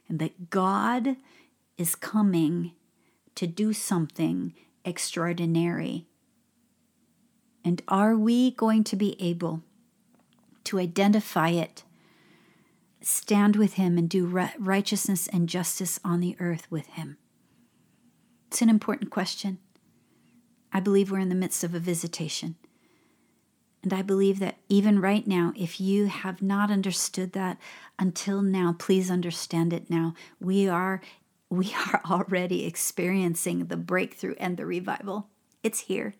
and 0.07 0.17
that 0.19 0.49
God 0.49 1.15
is 1.79 1.95
coming 1.95 2.73
to 3.35 3.47
do 3.47 3.71
something 3.71 4.53
extraordinary. 4.83 6.05
And 7.63 7.81
are 7.87 8.15
we 8.15 8.51
going 8.51 8.83
to 8.83 8.95
be 8.95 9.19
able 9.21 9.63
to 10.65 10.77
identify 10.77 11.49
it, 11.49 11.83
stand 13.01 13.55
with 13.55 13.73
Him, 13.73 13.97
and 13.97 14.09
do 14.09 14.25
righteousness 14.59 15.27
and 15.29 15.47
justice 15.47 15.99
on 16.03 16.19
the 16.19 16.35
earth 16.39 16.67
with 16.69 16.87
Him? 16.87 17.17
It's 18.47 18.61
an 18.61 18.69
important 18.69 19.09
question. 19.09 19.59
I 20.73 20.81
believe 20.81 21.09
we're 21.09 21.19
in 21.19 21.29
the 21.29 21.35
midst 21.35 21.63
of 21.63 21.73
a 21.73 21.79
visitation. 21.79 22.55
And 23.81 23.93
I 23.93 24.01
believe 24.01 24.39
that 24.39 24.57
even 24.67 24.99
right 24.99 25.25
now, 25.25 25.53
if 25.55 25.79
you 25.79 26.07
have 26.07 26.41
not 26.41 26.69
understood 26.69 27.31
that 27.33 27.57
until 27.97 28.41
now, 28.41 28.75
please 28.77 29.09
understand 29.09 29.71
it 29.71 29.89
now. 29.89 30.13
We 30.39 30.67
are 30.67 30.99
we 31.49 31.73
are 31.93 32.01
already 32.09 32.65
experiencing 32.65 33.65
the 33.65 33.77
breakthrough 33.77 34.35
and 34.39 34.57
the 34.57 34.65
revival. 34.65 35.27
It's 35.63 35.81
here. 35.81 36.13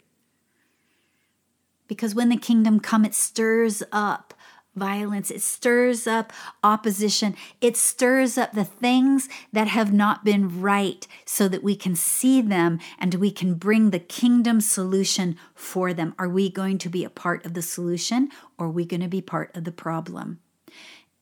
Because 1.88 2.14
when 2.14 2.30
the 2.30 2.38
kingdom 2.38 2.80
come, 2.80 3.04
it 3.04 3.16
stirs 3.16 3.82
up 3.92 4.34
violence, 4.76 5.32
it 5.32 5.42
stirs 5.42 6.08
up 6.08 6.32
opposition, 6.64 7.36
it 7.60 7.76
stirs 7.76 8.38
up 8.38 8.54
the 8.54 8.64
things 8.64 9.28
that 9.52 9.68
have 9.68 9.92
not 9.92 10.24
been 10.24 10.62
right 10.62 11.08
so 11.26 11.48
that 11.48 11.64
we 11.64 11.76
can 11.76 11.96
see 11.96 12.42
them 12.42 12.80
and 12.98 13.16
we 13.16 13.32
can 13.32 13.56
bring 13.56 13.90
the 13.90 14.00
kingdom 14.00 14.62
solution 14.62 15.36
for 15.54 15.94
them. 15.94 16.14
Are 16.18 16.30
we 16.30 16.50
going 16.50 16.78
to 16.80 16.90
be 16.90 17.04
a 17.04 17.10
part 17.10 17.46
of 17.46 17.56
the 17.56 17.62
solution 17.62 18.30
or 18.58 18.68
are 18.68 18.72
we 18.72 18.86
going 18.86 19.02
to 19.02 19.08
be 19.08 19.22
part 19.22 19.56
of 19.56 19.64
the 19.64 19.72
problem? 19.72 20.40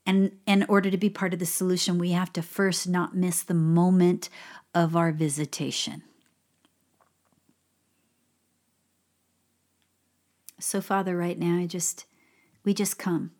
And 0.07 0.37
in 0.47 0.65
order 0.69 0.89
to 0.89 0.97
be 0.97 1.09
part 1.09 1.33
of 1.33 1.39
the 1.39 1.45
solution, 1.45 1.99
we 1.99 2.11
have 2.11 2.31
to 2.33 2.41
first 2.41 2.87
not 2.87 3.13
miss 3.13 3.43
the 3.43 3.53
moment 3.53 4.29
of 4.73 4.95
our 4.95 5.11
visitation. 5.11 6.01
So, 10.61 10.79
Father, 10.79 11.17
right 11.17 11.37
now, 11.37 11.57
I 11.57 11.65
just, 11.65 12.05
we 12.63 12.73
just 12.73 12.97
come 12.97 13.31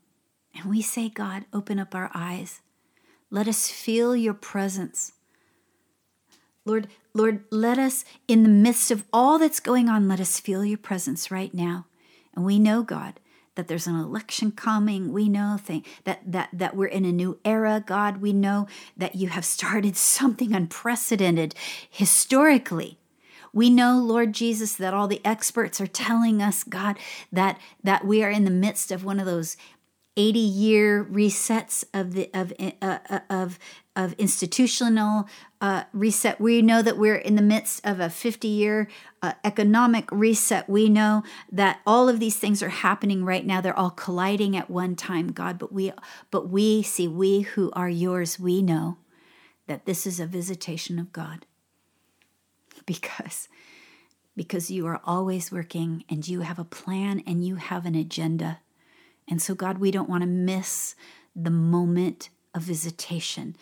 and 0.53 0.65
we 0.65 0.81
say, 0.81 1.07
God, 1.07 1.45
open 1.53 1.79
up 1.79 1.95
our 1.95 2.11
eyes. 2.13 2.59
Let 3.31 3.47
us 3.47 3.69
feel 3.69 4.13
your 4.13 4.33
presence. 4.33 5.13
Lord, 6.65 6.89
Lord, 7.13 7.45
let 7.49 7.79
us, 7.79 8.03
in 8.27 8.43
the 8.43 8.49
midst 8.49 8.91
of 8.91 9.05
all 9.13 9.39
that's 9.39 9.61
going 9.61 9.87
on, 9.87 10.09
let 10.09 10.19
us 10.19 10.37
feel 10.37 10.65
your 10.65 10.77
presence 10.77 11.31
right 11.31 11.53
now. 11.53 11.85
And 12.35 12.43
we 12.43 12.59
know, 12.59 12.83
God, 12.83 13.21
that 13.57 13.67
there's 13.67 13.87
an 13.87 13.99
election 13.99 14.51
coming. 14.51 15.11
We 15.11 15.27
know 15.27 15.57
thing, 15.61 15.83
that, 16.05 16.21
that, 16.31 16.49
that 16.53 16.75
we're 16.75 16.87
in 16.87 17.03
a 17.03 17.11
new 17.11 17.37
era, 17.43 17.83
God. 17.85 18.21
We 18.21 18.31
know 18.31 18.67
that 18.95 19.15
you 19.15 19.27
have 19.27 19.43
started 19.43 19.97
something 19.97 20.53
unprecedented 20.53 21.53
historically. 21.89 22.97
We 23.51 23.69
know, 23.69 23.97
Lord 23.97 24.33
Jesus, 24.33 24.75
that 24.75 24.93
all 24.93 25.07
the 25.07 25.21
experts 25.25 25.81
are 25.81 25.87
telling 25.87 26.41
us, 26.41 26.63
God, 26.63 26.97
that, 27.31 27.59
that 27.83 28.05
we 28.05 28.23
are 28.23 28.29
in 28.29 28.45
the 28.45 28.51
midst 28.51 28.91
of 28.91 29.03
one 29.03 29.19
of 29.19 29.25
those 29.25 29.57
80 30.17 30.39
year 30.39 31.05
resets 31.05 31.83
of 31.93 32.13
the 32.13 32.29
of 32.33 32.51
uh, 32.81 32.97
uh, 33.07 33.19
of 33.29 33.59
of 33.97 34.13
institutional 34.13 35.27
uh, 35.59 35.83
reset. 35.91 36.39
We 36.39 36.61
know 36.61 36.81
that 36.81 36.97
we're 36.97 37.17
in 37.17 37.35
the 37.35 37.41
midst 37.41 37.85
of 37.85 37.99
a 37.99 38.09
50 38.09 38.47
year 38.47 38.87
uh, 39.21 39.33
economic 39.43 40.09
reset. 40.11 40.69
We 40.69 40.87
know 40.87 41.23
that 41.51 41.81
all 41.85 42.07
of 42.07 42.21
these 42.21 42.37
things 42.37 42.63
are 42.63 42.69
happening 42.69 43.25
right 43.25 43.45
now. 43.45 43.59
They're 43.59 43.77
all 43.77 43.89
colliding 43.89 44.55
at 44.55 44.69
one 44.69 44.95
time, 44.95 45.33
God. 45.33 45.59
But 45.59 45.73
we 45.73 45.91
but 46.31 46.47
we 46.47 46.81
see 46.83 47.07
we 47.07 47.41
who 47.41 47.71
are 47.73 47.89
yours. 47.89 48.39
We 48.39 48.61
know 48.61 48.97
that 49.65 49.85
this 49.85 50.07
is 50.07 50.19
a 50.19 50.25
visitation 50.25 50.97
of 50.99 51.11
God 51.11 51.45
because 52.85 53.49
because 54.37 54.71
you 54.71 54.87
are 54.87 55.01
always 55.03 55.51
working 55.51 56.05
and 56.07 56.25
you 56.25 56.41
have 56.41 56.59
a 56.59 56.63
plan 56.63 57.21
and 57.27 57.43
you 57.45 57.55
have 57.55 57.85
an 57.85 57.95
agenda 57.95 58.59
and 59.27 59.41
so, 59.41 59.55
God, 59.55 59.77
we 59.77 59.91
don't 59.91 60.09
want 60.09 60.21
to 60.21 60.27
miss 60.27 60.95
the 61.35 61.51
moment 61.51 62.29
of 62.53 62.63
visitation. 62.63 63.55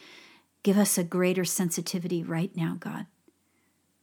Give 0.66 0.80
us 0.80 0.98
a 0.98 1.04
greater 1.04 1.46
sensitivity 1.46 2.24
right 2.24 2.50
now, 2.56 2.78
God. 2.80 3.06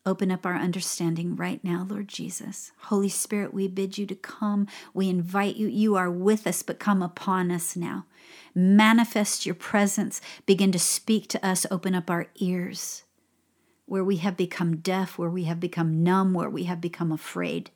Open 0.07 0.31
up 0.31 0.47
our 0.47 0.55
understanding 0.55 1.35
right 1.35 1.59
now, 1.65 1.85
Lord 1.91 2.07
Jesus. 2.07 2.71
Holy 2.83 3.09
Spirit, 3.09 3.53
we 3.53 3.67
bid 3.67 3.99
you 3.99 4.07
to 4.07 4.15
come. 4.15 4.69
We 4.95 5.09
invite 5.09 5.57
you. 5.57 5.67
You 5.67 5.97
are 5.97 6.09
with 6.09 6.47
us, 6.47 6.63
but 6.63 6.79
come 6.79 7.03
upon 7.03 7.51
us 7.51 7.75
now. 7.75 8.07
Manifest 8.55 9.45
your 9.45 9.57
presence. 9.57 10.21
Begin 10.47 10.71
to 10.71 10.79
speak 10.79 11.27
to 11.31 11.45
us. 11.45 11.67
Open 11.69 11.97
up 11.97 12.09
our 12.09 12.29
ears 12.37 13.03
where 13.87 14.05
we 14.05 14.19
have 14.19 14.37
become 14.37 14.77
deaf, 14.77 15.19
where 15.19 15.29
we 15.29 15.43
have 15.45 15.59
become 15.59 16.05
numb, 16.05 16.33
where 16.33 16.49
we 16.49 16.63
have 16.65 16.81
become 16.81 17.11
afraid 17.11 17.73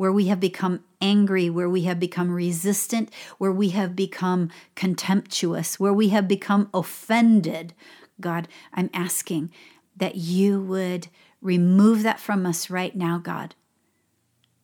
where 0.00 0.10
we 0.10 0.28
have 0.28 0.40
become 0.40 0.82
angry, 1.02 1.50
where 1.50 1.68
we 1.68 1.82
have 1.82 2.00
become 2.00 2.30
resistant, 2.30 3.12
where 3.36 3.52
we 3.52 3.68
have 3.68 3.94
become 3.94 4.48
contemptuous, 4.74 5.78
where 5.78 5.92
we 5.92 6.08
have 6.08 6.26
become 6.26 6.70
offended. 6.72 7.74
God, 8.20 8.48
I'm 8.72 8.90
asking 8.92 9.50
that 9.96 10.16
you 10.16 10.60
would 10.60 11.08
remove 11.40 12.02
that 12.02 12.20
from 12.20 12.46
us 12.46 12.70
right 12.70 12.94
now, 12.94 13.18
God, 13.18 13.54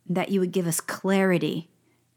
that 0.08 0.30
you 0.30 0.40
would 0.40 0.52
give 0.52 0.66
us 0.66 0.80
clarity 0.80 1.68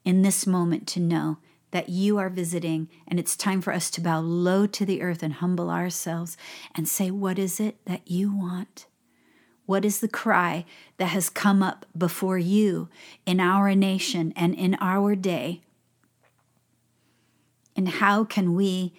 in 0.05 0.21
this 0.21 0.45
moment 0.45 0.87
to 0.87 0.99
know 0.99 1.37
that 1.71 1.89
you 1.89 2.17
are 2.17 2.29
visiting 2.29 2.89
and 3.07 3.19
it's 3.19 3.35
time 3.35 3.61
for 3.61 3.73
us 3.73 3.89
to 3.91 4.01
bow 4.01 4.19
low 4.19 4.65
to 4.65 4.85
the 4.85 5.01
earth 5.01 5.21
and 5.21 5.35
humble 5.35 5.69
ourselves 5.69 6.35
and 6.73 6.87
say, 6.87 7.11
What 7.11 7.37
is 7.37 7.59
it 7.59 7.77
that 7.85 8.09
you 8.09 8.35
want? 8.35 8.87
What 9.65 9.85
is 9.85 9.99
the 9.99 10.07
cry 10.07 10.65
that 10.97 11.07
has 11.07 11.29
come 11.29 11.61
up 11.61 11.85
before 11.95 12.39
you 12.39 12.89
in 13.25 13.39
our 13.39 13.75
nation 13.75 14.33
and 14.35 14.55
in 14.55 14.75
our 14.81 15.15
day? 15.15 15.61
And 17.75 17.87
how 17.87 18.23
can 18.23 18.55
we 18.55 18.93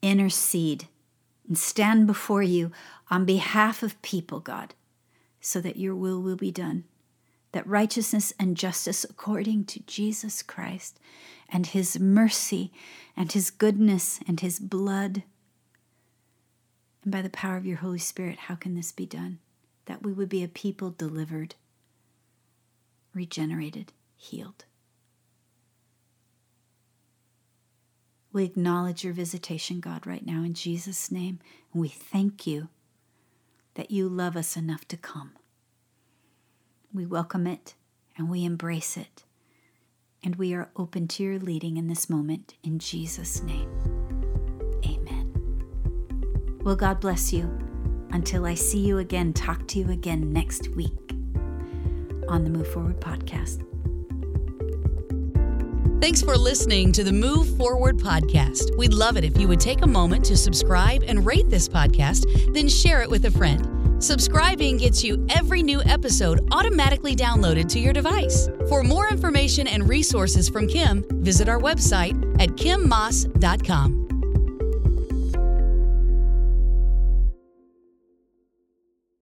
intercede 0.00 0.86
and 1.50 1.58
stand 1.58 2.06
before 2.06 2.42
you 2.42 2.72
on 3.10 3.26
behalf 3.26 3.82
of 3.82 4.00
people, 4.00 4.40
God, 4.40 4.74
so 5.42 5.60
that 5.60 5.76
your 5.76 5.94
will 5.94 6.22
will 6.22 6.36
be 6.36 6.50
done? 6.50 6.84
that 7.52 7.66
righteousness 7.66 8.32
and 8.38 8.56
justice 8.56 9.04
according 9.04 9.64
to 9.64 9.82
Jesus 9.86 10.42
Christ 10.42 10.98
and 11.48 11.66
his 11.66 11.98
mercy 11.98 12.72
and 13.16 13.32
his 13.32 13.50
goodness 13.50 14.20
and 14.26 14.40
his 14.40 14.58
blood. 14.58 15.24
And 17.02 17.12
by 17.12 17.22
the 17.22 17.30
power 17.30 17.56
of 17.56 17.66
your 17.66 17.78
Holy 17.78 17.98
Spirit, 17.98 18.38
how 18.40 18.54
can 18.54 18.74
this 18.74 18.92
be 18.92 19.06
done? 19.06 19.38
That 19.86 20.02
we 20.02 20.12
would 20.12 20.28
be 20.28 20.44
a 20.44 20.48
people 20.48 20.90
delivered, 20.90 21.56
regenerated, 23.14 23.92
healed. 24.16 24.64
We 28.32 28.44
acknowledge 28.44 29.02
your 29.02 29.12
visitation, 29.12 29.80
God, 29.80 30.06
right 30.06 30.24
now 30.24 30.42
in 30.44 30.54
Jesus' 30.54 31.10
name. 31.10 31.40
And 31.72 31.82
we 31.82 31.88
thank 31.88 32.46
you 32.46 32.68
that 33.74 33.90
you 33.90 34.08
love 34.08 34.36
us 34.36 34.56
enough 34.56 34.86
to 34.88 34.96
come. 34.96 35.32
We 36.92 37.06
welcome 37.06 37.46
it 37.46 37.74
and 38.16 38.28
we 38.28 38.44
embrace 38.44 38.96
it. 38.96 39.24
And 40.22 40.36
we 40.36 40.54
are 40.54 40.70
open 40.76 41.08
to 41.08 41.22
your 41.22 41.38
leading 41.38 41.76
in 41.76 41.88
this 41.88 42.10
moment 42.10 42.54
in 42.62 42.78
Jesus' 42.78 43.42
name. 43.42 43.70
Amen. 44.84 46.60
Well, 46.62 46.76
God 46.76 47.00
bless 47.00 47.32
you. 47.32 47.50
Until 48.12 48.44
I 48.44 48.54
see 48.54 48.80
you 48.80 48.98
again, 48.98 49.32
talk 49.32 49.66
to 49.68 49.78
you 49.78 49.90
again 49.90 50.32
next 50.32 50.68
week 50.70 51.14
on 52.28 52.44
the 52.44 52.50
Move 52.50 52.68
Forward 52.68 53.00
podcast. 53.00 53.69
Thanks 56.00 56.22
for 56.22 56.34
listening 56.34 56.92
to 56.92 57.04
the 57.04 57.12
Move 57.12 57.58
Forward 57.58 57.98
podcast. 57.98 58.74
We'd 58.78 58.94
love 58.94 59.18
it 59.18 59.24
if 59.24 59.38
you 59.38 59.46
would 59.48 59.60
take 59.60 59.82
a 59.82 59.86
moment 59.86 60.24
to 60.24 60.36
subscribe 60.36 61.04
and 61.06 61.26
rate 61.26 61.50
this 61.50 61.68
podcast, 61.68 62.54
then 62.54 62.70
share 62.70 63.02
it 63.02 63.10
with 63.10 63.26
a 63.26 63.30
friend. 63.30 64.02
Subscribing 64.02 64.78
gets 64.78 65.04
you 65.04 65.24
every 65.28 65.62
new 65.62 65.82
episode 65.82 66.48
automatically 66.52 67.14
downloaded 67.14 67.68
to 67.68 67.78
your 67.78 67.92
device. 67.92 68.48
For 68.66 68.82
more 68.82 69.10
information 69.10 69.66
and 69.66 69.86
resources 69.86 70.48
from 70.48 70.66
Kim, 70.68 71.04
visit 71.22 71.50
our 71.50 71.60
website 71.60 72.16
at 72.40 72.48
kimmaas.com. 72.56 74.09